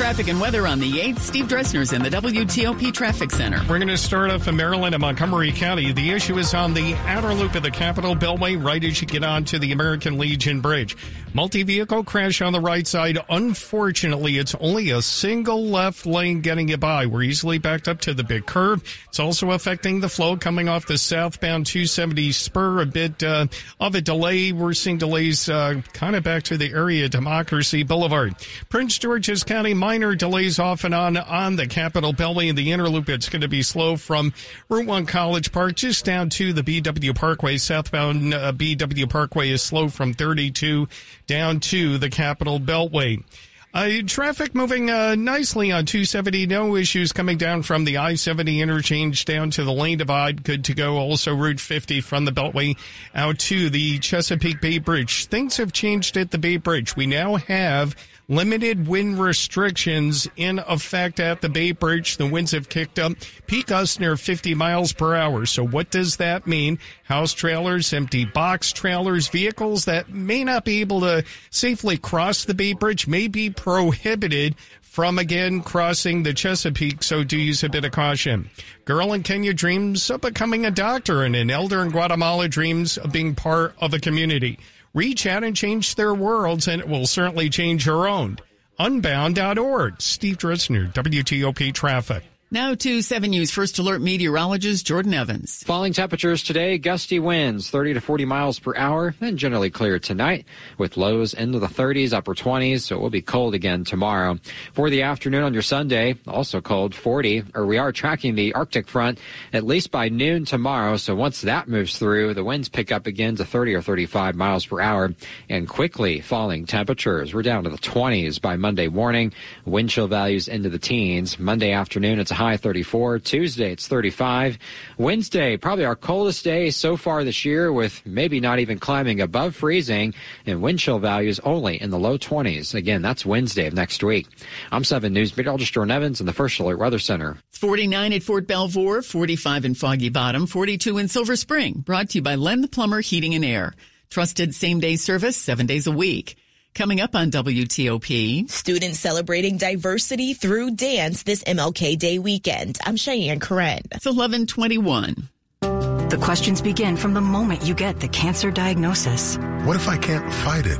Traffic 0.00 0.28
and 0.28 0.40
weather 0.40 0.66
on 0.66 0.80
the 0.80 0.92
8th. 0.92 1.18
Steve 1.18 1.44
Dresner's 1.44 1.92
in 1.92 2.02
the 2.02 2.08
WTOP 2.08 2.90
Traffic 2.94 3.30
Center. 3.30 3.60
We're 3.68 3.76
going 3.76 3.88
to 3.88 3.98
start 3.98 4.30
off 4.30 4.48
in 4.48 4.56
Maryland 4.56 4.94
and 4.94 5.02
Montgomery 5.02 5.52
County. 5.52 5.92
The 5.92 6.12
issue 6.12 6.38
is 6.38 6.54
on 6.54 6.72
the 6.72 6.94
outer 7.04 7.34
loop 7.34 7.54
of 7.54 7.62
the 7.62 7.70
Capitol 7.70 8.16
Beltway, 8.16 8.60
right 8.60 8.82
as 8.82 8.98
you 9.02 9.06
get 9.06 9.22
onto 9.22 9.58
the 9.58 9.72
American 9.72 10.16
Legion 10.16 10.62
Bridge. 10.62 10.96
Multi 11.32 11.62
vehicle 11.62 12.02
crash 12.02 12.42
on 12.42 12.52
the 12.52 12.60
right 12.60 12.84
side. 12.84 13.16
Unfortunately, 13.28 14.36
it's 14.36 14.56
only 14.56 14.90
a 14.90 15.00
single 15.00 15.64
left 15.64 16.04
lane 16.04 16.40
getting 16.40 16.68
you 16.68 16.76
by. 16.76 17.06
We're 17.06 17.22
easily 17.22 17.58
backed 17.58 17.86
up 17.86 18.00
to 18.00 18.14
the 18.14 18.24
big 18.24 18.46
curve. 18.46 18.82
It's 19.08 19.20
also 19.20 19.52
affecting 19.52 20.00
the 20.00 20.08
flow 20.08 20.36
coming 20.36 20.68
off 20.68 20.86
the 20.86 20.98
southbound 20.98 21.66
270 21.66 22.32
spur. 22.32 22.80
A 22.80 22.86
bit 22.86 23.22
uh, 23.22 23.46
of 23.78 23.94
a 23.94 24.00
delay. 24.00 24.50
We're 24.50 24.72
seeing 24.72 24.98
delays 24.98 25.48
uh, 25.48 25.82
kind 25.92 26.16
of 26.16 26.24
back 26.24 26.42
to 26.44 26.56
the 26.56 26.72
area 26.72 27.08
Democracy 27.08 27.84
Boulevard. 27.84 28.34
Prince 28.68 28.98
George's 28.98 29.44
County 29.44 29.72
minor 29.72 30.16
delays 30.16 30.58
off 30.58 30.82
and 30.82 30.94
on 30.94 31.16
on 31.16 31.54
the 31.54 31.68
Capitol 31.68 32.12
Beltway 32.12 32.48
and 32.48 32.58
the 32.58 32.72
inner 32.72 32.88
loop. 32.88 33.08
It's 33.08 33.28
going 33.28 33.42
to 33.42 33.48
be 33.48 33.62
slow 33.62 33.96
from 33.96 34.32
Route 34.68 34.86
1 34.86 35.06
College 35.06 35.52
Park 35.52 35.76
just 35.76 36.04
down 36.04 36.28
to 36.30 36.52
the 36.52 36.62
BW 36.62 37.14
Parkway. 37.14 37.56
Southbound 37.56 38.34
uh, 38.34 38.52
BW 38.52 39.08
Parkway 39.08 39.50
is 39.50 39.62
slow 39.62 39.88
from 39.88 40.12
32 40.12 40.88
down 41.30 41.60
to 41.60 41.96
the 41.96 42.10
Capitol 42.10 42.58
Beltway. 42.58 43.22
Uh, 43.72 43.88
traffic 44.04 44.52
moving 44.52 44.90
uh, 44.90 45.14
nicely 45.14 45.70
on 45.70 45.86
270. 45.86 46.46
No 46.46 46.74
issues 46.74 47.12
coming 47.12 47.38
down 47.38 47.62
from 47.62 47.84
the 47.84 47.98
I-70 47.98 48.58
interchange 48.58 49.24
down 49.24 49.50
to 49.52 49.62
the 49.62 49.72
lane 49.72 49.98
divide. 49.98 50.42
Good 50.42 50.64
to 50.64 50.74
go. 50.74 50.96
Also 50.96 51.32
Route 51.36 51.60
50 51.60 52.00
from 52.00 52.24
the 52.24 52.32
Beltway 52.32 52.76
out 53.14 53.38
to 53.38 53.70
the 53.70 54.00
Chesapeake 54.00 54.60
Bay 54.60 54.78
Bridge. 54.78 55.26
Things 55.26 55.56
have 55.58 55.72
changed 55.72 56.16
at 56.16 56.32
the 56.32 56.38
Bay 56.38 56.56
Bridge. 56.56 56.96
We 56.96 57.06
now 57.06 57.36
have 57.36 57.94
limited 58.30 58.86
wind 58.86 59.18
restrictions 59.18 60.28
in 60.36 60.60
effect 60.60 61.18
at 61.18 61.40
the 61.40 61.48
Bay 61.48 61.72
Bridge. 61.72 62.16
The 62.16 62.26
winds 62.26 62.52
have 62.52 62.68
kicked 62.68 62.98
up, 62.98 63.12
peak 63.48 63.66
gusts 63.66 63.98
near 63.98 64.16
50 64.16 64.54
miles 64.54 64.92
per 64.92 65.16
hour. 65.16 65.44
So 65.46 65.66
what 65.66 65.90
does 65.90 66.16
that 66.16 66.46
mean? 66.46 66.78
House 67.02 67.34
trailers, 67.34 67.92
empty 67.92 68.24
box 68.24 68.72
trailers, 68.72 69.28
vehicles 69.28 69.84
that 69.86 70.08
may 70.10 70.44
not 70.44 70.64
be 70.64 70.80
able 70.80 71.00
to 71.00 71.24
safely 71.50 71.98
cross 71.98 72.44
the 72.44 72.54
Bay 72.54 72.72
Bridge 72.72 73.08
may 73.08 73.26
be 73.26 73.50
prohibited 73.60 74.54
from 74.80 75.18
again 75.18 75.60
crossing 75.60 76.22
the 76.22 76.32
Chesapeake, 76.32 77.02
so 77.02 77.22
do 77.22 77.36
use 77.36 77.62
a 77.62 77.68
bit 77.68 77.84
of 77.84 77.92
caution. 77.92 78.48
Girl 78.86 79.12
in 79.12 79.22
Kenya 79.22 79.52
dreams 79.52 80.08
of 80.08 80.22
becoming 80.22 80.64
a 80.64 80.70
doctor, 80.70 81.22
and 81.22 81.36
an 81.36 81.50
elder 81.50 81.82
in 81.82 81.90
Guatemala 81.90 82.48
dreams 82.48 82.96
of 82.96 83.12
being 83.12 83.34
part 83.34 83.74
of 83.78 83.92
a 83.92 84.00
community. 84.00 84.58
Reach 84.94 85.26
out 85.26 85.44
and 85.44 85.54
change 85.54 85.94
their 85.94 86.14
worlds, 86.14 86.66
and 86.66 86.80
it 86.80 86.88
will 86.88 87.06
certainly 87.06 87.50
change 87.50 87.84
your 87.84 88.08
own. 88.08 88.38
Unbound.org. 88.78 90.00
Steve 90.00 90.38
Dresner, 90.38 90.90
WTOP 90.94 91.74
Traffic. 91.74 92.29
Now 92.52 92.74
to 92.74 93.00
7 93.00 93.30
News 93.30 93.52
First 93.52 93.78
Alert 93.78 94.00
meteorologist 94.00 94.84
Jordan 94.84 95.14
Evans. 95.14 95.62
Falling 95.62 95.92
temperatures 95.92 96.42
today, 96.42 96.78
gusty 96.78 97.20
winds 97.20 97.70
30 97.70 97.94
to 97.94 98.00
40 98.00 98.24
miles 98.24 98.58
per 98.58 98.74
hour, 98.74 99.14
and 99.20 99.38
generally 99.38 99.70
clear 99.70 100.00
tonight 100.00 100.46
with 100.76 100.96
lows 100.96 101.32
into 101.32 101.60
the 101.60 101.68
30s, 101.68 102.12
upper 102.12 102.34
20s, 102.34 102.80
so 102.80 102.96
it 102.96 103.00
will 103.00 103.08
be 103.08 103.22
cold 103.22 103.54
again 103.54 103.84
tomorrow. 103.84 104.36
For 104.72 104.90
the 104.90 105.02
afternoon 105.02 105.44
on 105.44 105.52
your 105.52 105.62
Sunday, 105.62 106.16
also 106.26 106.60
cold, 106.60 106.92
40, 106.92 107.44
or 107.54 107.66
we 107.66 107.78
are 107.78 107.92
tracking 107.92 108.34
the 108.34 108.52
Arctic 108.54 108.88
front 108.88 109.20
at 109.52 109.62
least 109.62 109.92
by 109.92 110.08
noon 110.08 110.44
tomorrow, 110.44 110.96
so 110.96 111.14
once 111.14 111.42
that 111.42 111.68
moves 111.68 112.00
through, 112.00 112.34
the 112.34 112.42
winds 112.42 112.68
pick 112.68 112.90
up 112.90 113.06
again 113.06 113.36
to 113.36 113.44
30 113.44 113.76
or 113.76 113.80
35 113.80 114.34
miles 114.34 114.66
per 114.66 114.80
hour, 114.80 115.14
and 115.48 115.68
quickly 115.68 116.20
falling 116.20 116.66
temperatures. 116.66 117.32
We're 117.32 117.42
down 117.42 117.62
to 117.62 117.70
the 117.70 117.78
20s 117.78 118.40
by 118.40 118.56
Monday 118.56 118.88
morning, 118.88 119.32
wind 119.64 119.90
chill 119.90 120.08
values 120.08 120.48
into 120.48 120.68
the 120.68 120.80
teens. 120.80 121.38
Monday 121.38 121.70
afternoon, 121.70 122.18
it's 122.18 122.32
a 122.32 122.39
high 122.40 122.56
34. 122.56 123.18
Tuesday, 123.18 123.70
it's 123.70 123.86
35. 123.86 124.58
Wednesday, 124.96 125.58
probably 125.58 125.84
our 125.84 125.94
coldest 125.94 126.42
day 126.42 126.70
so 126.70 126.96
far 126.96 127.22
this 127.22 127.44
year, 127.44 127.70
with 127.70 128.00
maybe 128.06 128.40
not 128.40 128.58
even 128.58 128.78
climbing 128.78 129.20
above 129.20 129.54
freezing, 129.54 130.14
and 130.46 130.62
wind 130.62 130.78
chill 130.78 130.98
values 130.98 131.38
only 131.40 131.80
in 131.80 131.90
the 131.90 131.98
low 131.98 132.16
20s. 132.16 132.74
Again, 132.74 133.02
that's 133.02 133.26
Wednesday 133.26 133.66
of 133.66 133.74
next 133.74 134.02
week. 134.02 134.26
I'm 134.72 134.84
7 134.84 135.12
News 135.12 135.36
meteorologist 135.36 135.74
Jordan 135.74 135.90
Evans 135.90 136.18
in 136.20 136.26
the 136.26 136.32
First 136.32 136.58
Alert 136.60 136.78
Weather 136.78 136.98
Center. 136.98 137.36
49 137.50 138.14
at 138.14 138.22
Fort 138.22 138.46
Belvoir, 138.46 139.02
45 139.02 139.66
in 139.66 139.74
Foggy 139.74 140.08
Bottom, 140.08 140.46
42 140.46 140.96
in 140.96 141.08
Silver 141.08 141.36
Spring. 141.36 141.74
Brought 141.84 142.08
to 142.10 142.18
you 142.18 142.22
by 142.22 142.36
Len 142.36 142.62
the 142.62 142.68
Plumber 142.68 143.02
Heating 143.02 143.34
and 143.34 143.44
Air. 143.44 143.74
Trusted 144.08 144.54
same 144.54 144.80
day 144.80 144.96
service 144.96 145.36
seven 145.36 145.66
days 145.66 145.86
a 145.86 145.92
week. 145.92 146.36
Coming 146.74 147.00
up 147.00 147.14
on 147.14 147.30
WTOP. 147.30 148.48
Students 148.50 148.98
celebrating 149.00 149.58
diversity 149.58 150.34
through 150.34 150.72
dance 150.76 151.24
this 151.24 151.42
MLK 151.44 151.98
Day 151.98 152.18
weekend. 152.18 152.78
I'm 152.86 152.96
Cheyenne 152.96 153.40
Corin. 153.40 153.80
It's 153.92 154.06
1121. 154.06 155.28
The 155.60 156.18
questions 156.20 156.62
begin 156.62 156.96
from 156.96 157.12
the 157.14 157.20
moment 157.20 157.62
you 157.64 157.74
get 157.74 158.00
the 158.00 158.08
cancer 158.08 158.50
diagnosis. 158.50 159.36
What 159.64 159.76
if 159.76 159.88
I 159.88 159.96
can't 159.98 160.32
fight 160.32 160.66
it? 160.66 160.78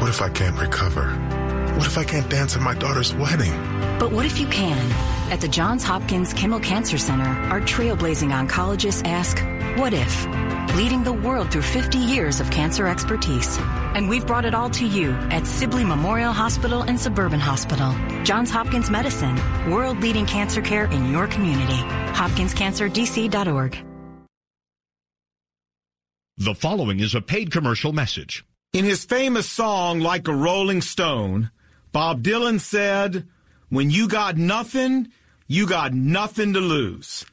What 0.00 0.08
if 0.08 0.22
I 0.22 0.30
can't 0.30 0.58
recover? 0.58 1.08
What 1.76 1.86
if 1.86 1.98
I 1.98 2.04
can't 2.04 2.28
dance 2.30 2.56
at 2.56 2.62
my 2.62 2.74
daughter's 2.74 3.12
wedding? 3.14 3.52
But 3.98 4.12
what 4.12 4.24
if 4.24 4.38
you 4.40 4.46
can? 4.46 4.90
At 5.30 5.40
the 5.40 5.48
Johns 5.48 5.82
Hopkins 5.84 6.32
Kimmel 6.32 6.60
Cancer 6.60 6.96
Center, 6.96 7.28
our 7.50 7.60
trailblazing 7.60 8.30
oncologists 8.32 9.04
ask, 9.04 9.38
What 9.78 9.92
if? 9.92 10.26
Leading 10.74 11.04
the 11.04 11.12
world 11.12 11.52
through 11.52 11.62
50 11.62 11.98
years 11.98 12.40
of 12.40 12.50
cancer 12.50 12.88
expertise. 12.88 13.58
And 13.94 14.08
we've 14.08 14.26
brought 14.26 14.44
it 14.44 14.54
all 14.54 14.68
to 14.70 14.84
you 14.84 15.12
at 15.30 15.46
Sibley 15.46 15.84
Memorial 15.84 16.32
Hospital 16.32 16.82
and 16.82 16.98
Suburban 16.98 17.38
Hospital. 17.38 17.94
Johns 18.24 18.50
Hopkins 18.50 18.90
Medicine, 18.90 19.36
world 19.70 20.00
leading 20.00 20.26
cancer 20.26 20.60
care 20.60 20.86
in 20.86 21.12
your 21.12 21.28
community. 21.28 21.78
HopkinsCancerDC.org. 22.14 23.84
The 26.38 26.54
following 26.56 26.98
is 26.98 27.14
a 27.14 27.20
paid 27.20 27.52
commercial 27.52 27.92
message. 27.92 28.44
In 28.72 28.84
his 28.84 29.04
famous 29.04 29.48
song, 29.48 30.00
Like 30.00 30.26
a 30.26 30.34
Rolling 30.34 30.80
Stone, 30.80 31.52
Bob 31.92 32.24
Dylan 32.24 32.58
said, 32.58 33.28
When 33.68 33.90
you 33.90 34.08
got 34.08 34.36
nothing, 34.36 35.12
you 35.46 35.68
got 35.68 35.94
nothing 35.94 36.54
to 36.54 36.60
lose. 36.60 37.24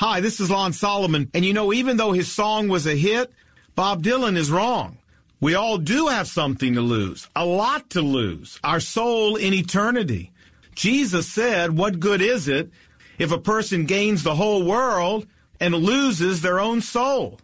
Hi, 0.00 0.20
this 0.20 0.40
is 0.40 0.50
Lon 0.50 0.72
Solomon, 0.72 1.30
and 1.34 1.44
you 1.44 1.52
know, 1.52 1.74
even 1.74 1.98
though 1.98 2.12
his 2.12 2.32
song 2.32 2.68
was 2.68 2.86
a 2.86 2.96
hit, 2.96 3.30
Bob 3.74 4.02
Dylan 4.02 4.38
is 4.38 4.50
wrong. 4.50 4.96
We 5.42 5.54
all 5.54 5.76
do 5.76 6.06
have 6.06 6.26
something 6.26 6.72
to 6.72 6.80
lose, 6.80 7.28
a 7.36 7.44
lot 7.44 7.90
to 7.90 8.00
lose, 8.00 8.58
our 8.64 8.80
soul 8.80 9.36
in 9.36 9.52
eternity. 9.52 10.32
Jesus 10.74 11.28
said, 11.28 11.76
What 11.76 12.00
good 12.00 12.22
is 12.22 12.48
it 12.48 12.70
if 13.18 13.30
a 13.30 13.36
person 13.36 13.84
gains 13.84 14.22
the 14.22 14.36
whole 14.36 14.62
world 14.62 15.26
and 15.60 15.74
loses 15.74 16.40
their 16.40 16.60
own 16.60 16.80
soul? 16.80 17.38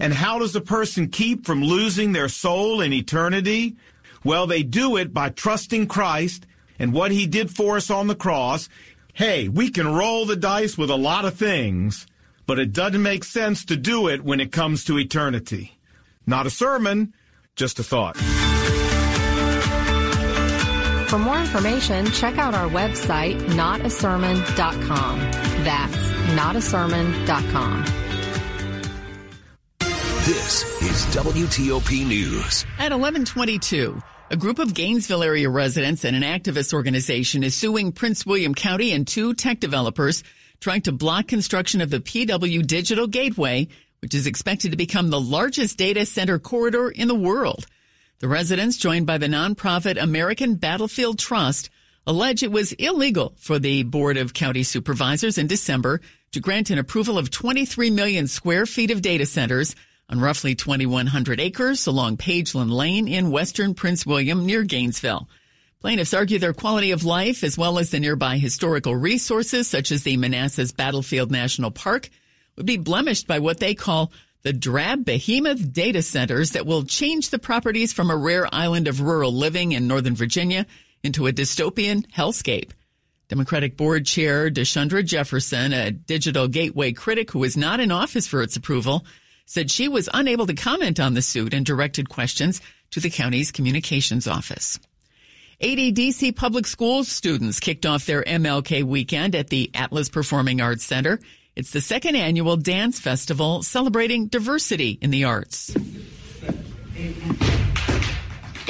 And 0.00 0.12
how 0.12 0.40
does 0.40 0.56
a 0.56 0.60
person 0.60 1.10
keep 1.10 1.46
from 1.46 1.62
losing 1.62 2.10
their 2.10 2.28
soul 2.28 2.80
in 2.80 2.92
eternity? 2.92 3.76
Well, 4.24 4.48
they 4.48 4.64
do 4.64 4.96
it 4.96 5.14
by 5.14 5.28
trusting 5.28 5.86
Christ 5.86 6.44
and 6.80 6.92
what 6.92 7.12
he 7.12 7.28
did 7.28 7.54
for 7.54 7.76
us 7.76 7.88
on 7.88 8.08
the 8.08 8.16
cross. 8.16 8.68
Hey, 9.12 9.48
we 9.48 9.70
can 9.70 9.86
roll 9.92 10.26
the 10.26 10.36
dice 10.36 10.78
with 10.78 10.90
a 10.90 10.96
lot 10.96 11.24
of 11.24 11.34
things, 11.34 12.06
but 12.46 12.58
it 12.58 12.72
doesn't 12.72 13.02
make 13.02 13.24
sense 13.24 13.64
to 13.66 13.76
do 13.76 14.08
it 14.08 14.22
when 14.22 14.40
it 14.40 14.52
comes 14.52 14.84
to 14.84 14.98
eternity. 14.98 15.78
Not 16.26 16.46
a 16.46 16.50
sermon, 16.50 17.14
just 17.56 17.78
a 17.78 17.82
thought. 17.82 18.16
For 21.08 21.18
more 21.18 21.40
information, 21.40 22.06
check 22.12 22.38
out 22.38 22.54
our 22.54 22.68
website, 22.68 23.36
notasermon.com. 23.48 25.18
That's 25.64 25.96
notasermon.com. 26.36 27.84
This 30.24 30.62
is 30.82 31.16
WTOP 31.16 32.06
News. 32.06 32.64
At 32.78 32.92
1122, 32.92 34.00
a 34.30 34.36
group 34.36 34.60
of 34.60 34.74
Gainesville 34.74 35.24
area 35.24 35.50
residents 35.50 36.04
and 36.04 36.14
an 36.14 36.22
activist 36.22 36.72
organization 36.72 37.42
is 37.42 37.56
suing 37.56 37.90
Prince 37.90 38.24
William 38.24 38.54
County 38.54 38.92
and 38.92 39.04
two 39.04 39.34
tech 39.34 39.58
developers 39.58 40.22
trying 40.60 40.82
to 40.82 40.92
block 40.92 41.26
construction 41.26 41.80
of 41.80 41.90
the 41.90 41.98
PW 41.98 42.64
Digital 42.64 43.08
Gateway, 43.08 43.66
which 44.00 44.14
is 44.14 44.28
expected 44.28 44.70
to 44.70 44.76
become 44.76 45.10
the 45.10 45.20
largest 45.20 45.76
data 45.76 46.06
center 46.06 46.38
corridor 46.38 46.90
in 46.90 47.08
the 47.08 47.14
world. 47.14 47.66
The 48.20 48.28
residents, 48.28 48.76
joined 48.76 49.04
by 49.04 49.18
the 49.18 49.26
nonprofit 49.26 50.00
American 50.00 50.54
Battlefield 50.54 51.18
Trust, 51.18 51.68
allege 52.06 52.44
it 52.44 52.52
was 52.52 52.70
illegal 52.74 53.34
for 53.36 53.58
the 53.58 53.82
Board 53.82 54.16
of 54.16 54.32
County 54.32 54.62
Supervisors 54.62 55.38
in 55.38 55.48
December 55.48 56.00
to 56.30 56.40
grant 56.40 56.70
an 56.70 56.78
approval 56.78 57.18
of 57.18 57.30
23 57.30 57.90
million 57.90 58.28
square 58.28 58.64
feet 58.64 58.92
of 58.92 59.02
data 59.02 59.26
centers 59.26 59.74
on 60.10 60.20
roughly 60.20 60.54
2,100 60.54 61.40
acres 61.40 61.86
along 61.86 62.16
Pageland 62.16 62.70
Lane 62.70 63.06
in 63.06 63.30
western 63.30 63.74
Prince 63.74 64.04
William 64.04 64.44
near 64.44 64.64
Gainesville. 64.64 65.28
Plaintiffs 65.80 66.12
argue 66.12 66.38
their 66.38 66.52
quality 66.52 66.90
of 66.90 67.04
life 67.04 67.42
as 67.42 67.56
well 67.56 67.78
as 67.78 67.90
the 67.90 68.00
nearby 68.00 68.36
historical 68.36 68.94
resources 68.94 69.68
such 69.68 69.92
as 69.92 70.02
the 70.02 70.16
Manassas 70.16 70.72
Battlefield 70.72 71.30
National 71.30 71.70
Park 71.70 72.10
would 72.56 72.66
be 72.66 72.76
blemished 72.76 73.26
by 73.26 73.38
what 73.38 73.60
they 73.60 73.74
call 73.74 74.12
the 74.42 74.52
drab 74.52 75.04
behemoth 75.04 75.72
data 75.72 76.02
centers 76.02 76.50
that 76.50 76.66
will 76.66 76.82
change 76.82 77.30
the 77.30 77.38
properties 77.38 77.92
from 77.92 78.10
a 78.10 78.16
rare 78.16 78.52
island 78.52 78.88
of 78.88 79.00
rural 79.00 79.32
living 79.32 79.72
in 79.72 79.86
Northern 79.86 80.14
Virginia 80.14 80.66
into 81.02 81.26
a 81.26 81.32
dystopian 81.32 82.04
hellscape. 82.10 82.72
Democratic 83.28 83.76
Board 83.76 84.06
Chair 84.06 84.50
Deshundra 84.50 85.04
Jefferson, 85.04 85.72
a 85.72 85.92
digital 85.92 86.48
gateway 86.48 86.92
critic 86.92 87.30
who 87.30 87.44
is 87.44 87.56
not 87.56 87.78
in 87.78 87.92
office 87.92 88.26
for 88.26 88.42
its 88.42 88.56
approval, 88.56 89.04
said 89.50 89.68
she 89.68 89.88
was 89.88 90.08
unable 90.14 90.46
to 90.46 90.54
comment 90.54 91.00
on 91.00 91.14
the 91.14 91.20
suit 91.20 91.52
and 91.52 91.66
directed 91.66 92.08
questions 92.08 92.60
to 92.92 93.00
the 93.00 93.10
county's 93.10 93.50
communications 93.50 94.28
office. 94.28 94.78
80 95.60 95.92
DC 95.92 96.36
public 96.36 96.68
schools 96.68 97.08
students 97.08 97.58
kicked 97.58 97.84
off 97.84 98.06
their 98.06 98.22
MLK 98.22 98.84
weekend 98.84 99.34
at 99.34 99.48
the 99.48 99.68
Atlas 99.74 100.08
Performing 100.08 100.60
Arts 100.60 100.84
Center. 100.84 101.18
It's 101.56 101.72
the 101.72 101.80
second 101.80 102.14
annual 102.14 102.56
dance 102.56 103.00
festival 103.00 103.64
celebrating 103.64 104.28
diversity 104.28 104.96
in 105.02 105.10
the 105.10 105.24
arts. 105.24 105.74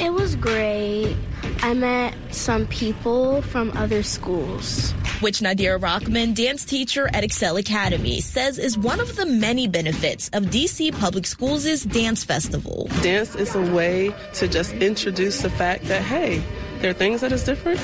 It 0.01 0.11
was 0.11 0.35
great. 0.35 1.15
I 1.61 1.75
met 1.75 2.15
some 2.31 2.65
people 2.65 3.43
from 3.43 3.71
other 3.77 4.01
schools. 4.01 4.93
Which 5.19 5.41
Nadira 5.41 5.79
Rockman, 5.79 6.33
dance 6.33 6.65
teacher 6.65 7.07
at 7.13 7.23
Excel 7.23 7.57
Academy, 7.57 8.19
says 8.19 8.57
is 8.57 8.79
one 8.79 8.99
of 8.99 9.15
the 9.15 9.27
many 9.27 9.67
benefits 9.67 10.27
of 10.33 10.45
DC 10.45 10.99
Public 10.99 11.27
Schools' 11.27 11.83
Dance 11.83 12.23
Festival. 12.23 12.89
Dance 13.03 13.35
is 13.35 13.53
a 13.53 13.61
way 13.61 14.11
to 14.33 14.47
just 14.47 14.73
introduce 14.73 15.43
the 15.43 15.51
fact 15.51 15.83
that, 15.83 16.01
hey, 16.01 16.41
there 16.79 16.89
are 16.89 16.95
things 16.95 17.21
that 17.21 17.31
is 17.31 17.43
different 17.43 17.79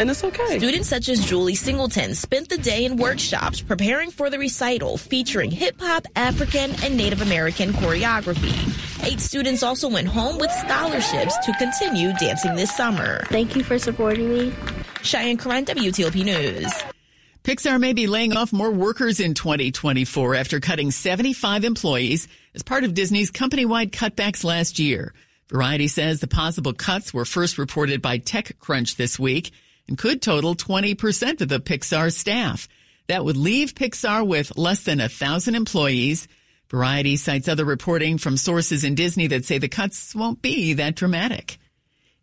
and 0.00 0.10
it's 0.10 0.24
okay. 0.24 0.58
Students 0.58 0.88
such 0.88 1.08
as 1.10 1.24
Julie 1.24 1.54
Singleton 1.54 2.14
spent 2.14 2.48
the 2.48 2.56
day 2.56 2.86
in 2.86 2.96
workshops 2.96 3.60
preparing 3.60 4.10
for 4.10 4.30
the 4.30 4.38
recital 4.38 4.96
featuring 4.96 5.50
hip 5.50 5.78
hop, 5.78 6.06
African, 6.16 6.74
and 6.82 6.96
Native 6.96 7.20
American 7.20 7.72
choreography. 7.72 8.56
Eight 9.06 9.20
students 9.20 9.62
also 9.62 9.88
went 9.90 10.08
home 10.08 10.38
with 10.38 10.50
scholarships 10.52 11.36
to 11.44 11.52
continue 11.58 12.14
dancing 12.14 12.56
this 12.56 12.74
summer. 12.74 13.24
Thank 13.26 13.54
you 13.54 13.62
for 13.62 13.78
supporting 13.78 14.30
me. 14.30 14.54
Cheyenne 15.02 15.36
Corin, 15.36 15.66
WTOP 15.66 16.24
News. 16.24 16.72
Pixar 17.44 17.78
may 17.78 17.92
be 17.92 18.06
laying 18.06 18.36
off 18.36 18.52
more 18.52 18.70
workers 18.70 19.20
in 19.20 19.34
2024 19.34 20.34
after 20.34 20.60
cutting 20.60 20.90
75 20.90 21.64
employees 21.64 22.26
as 22.54 22.62
part 22.62 22.84
of 22.84 22.94
Disney's 22.94 23.30
company-wide 23.30 23.92
cutbacks 23.92 24.44
last 24.44 24.78
year. 24.78 25.12
Variety 25.50 25.88
says 25.88 26.20
the 26.20 26.26
possible 26.26 26.72
cuts 26.72 27.12
were 27.12 27.24
first 27.24 27.58
reported 27.58 28.00
by 28.00 28.18
TechCrunch 28.18 28.96
this 28.96 29.18
week 29.18 29.52
and 29.90 29.98
could 29.98 30.22
total 30.22 30.54
20% 30.54 31.42
of 31.42 31.48
the 31.48 31.60
Pixar 31.60 32.10
staff. 32.10 32.68
That 33.08 33.24
would 33.24 33.36
leave 33.36 33.74
Pixar 33.74 34.26
with 34.26 34.56
less 34.56 34.84
than 34.84 35.00
a 35.00 35.08
thousand 35.08 35.56
employees. 35.56 36.28
Variety 36.70 37.16
cites 37.16 37.48
other 37.48 37.64
reporting 37.64 38.16
from 38.16 38.36
sources 38.36 38.84
in 38.84 38.94
Disney 38.94 39.26
that 39.26 39.44
say 39.44 39.58
the 39.58 39.68
cuts 39.68 40.14
won't 40.14 40.40
be 40.40 40.74
that 40.74 40.94
dramatic. 40.94 41.58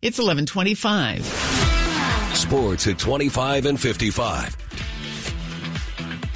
It's 0.00 0.18
1125. 0.18 1.24
Sports 2.34 2.86
at 2.86 2.98
25 2.98 3.66
and 3.66 3.78
55. 3.78 4.67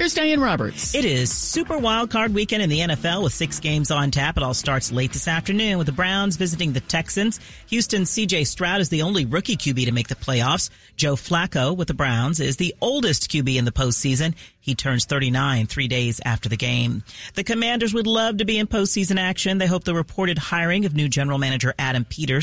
Here's 0.03 0.15
Diane 0.15 0.41
Roberts. 0.41 0.93
It 0.95 1.05
is 1.05 1.31
Super 1.31 1.77
Wild 1.77 2.09
Card 2.09 2.33
Weekend 2.33 2.61
in 2.61 2.69
the 2.69 2.79
NFL 2.79 3.23
with 3.23 3.31
six 3.31 3.61
games 3.61 3.89
on 3.89 4.11
tap. 4.11 4.35
It 4.35 4.43
all 4.43 4.53
starts 4.53 4.91
late 4.91 5.13
this 5.13 5.29
afternoon 5.29 5.77
with 5.77 5.87
the 5.87 5.93
Browns 5.93 6.35
visiting 6.35 6.73
the 6.73 6.81
Texans. 6.81 7.39
Houston's 7.67 8.11
CJ 8.11 8.45
Stroud 8.45 8.81
is 8.81 8.89
the 8.89 9.03
only 9.03 9.23
rookie 9.23 9.55
QB 9.55 9.85
to 9.85 9.93
make 9.93 10.09
the 10.09 10.15
playoffs. 10.15 10.69
Joe 10.97 11.15
Flacco 11.15 11.73
with 11.73 11.87
the 11.87 11.93
Browns 11.93 12.41
is 12.41 12.57
the 12.57 12.75
oldest 12.81 13.31
QB 13.31 13.55
in 13.55 13.63
the 13.63 13.71
postseason. 13.71 14.35
He 14.59 14.75
turns 14.75 15.05
39 15.05 15.67
three 15.67 15.87
days 15.87 16.19
after 16.25 16.49
the 16.49 16.57
game. 16.57 17.03
The 17.35 17.43
Commanders 17.45 17.93
would 17.93 18.07
love 18.07 18.37
to 18.37 18.45
be 18.45 18.57
in 18.57 18.67
postseason 18.67 19.17
action. 19.17 19.57
They 19.57 19.67
hope 19.67 19.85
the 19.85 19.93
reported 19.95 20.37
hiring 20.37 20.83
of 20.83 20.93
new 20.93 21.07
general 21.07 21.37
manager 21.37 21.73
Adam 21.79 22.03
Peters 22.03 22.41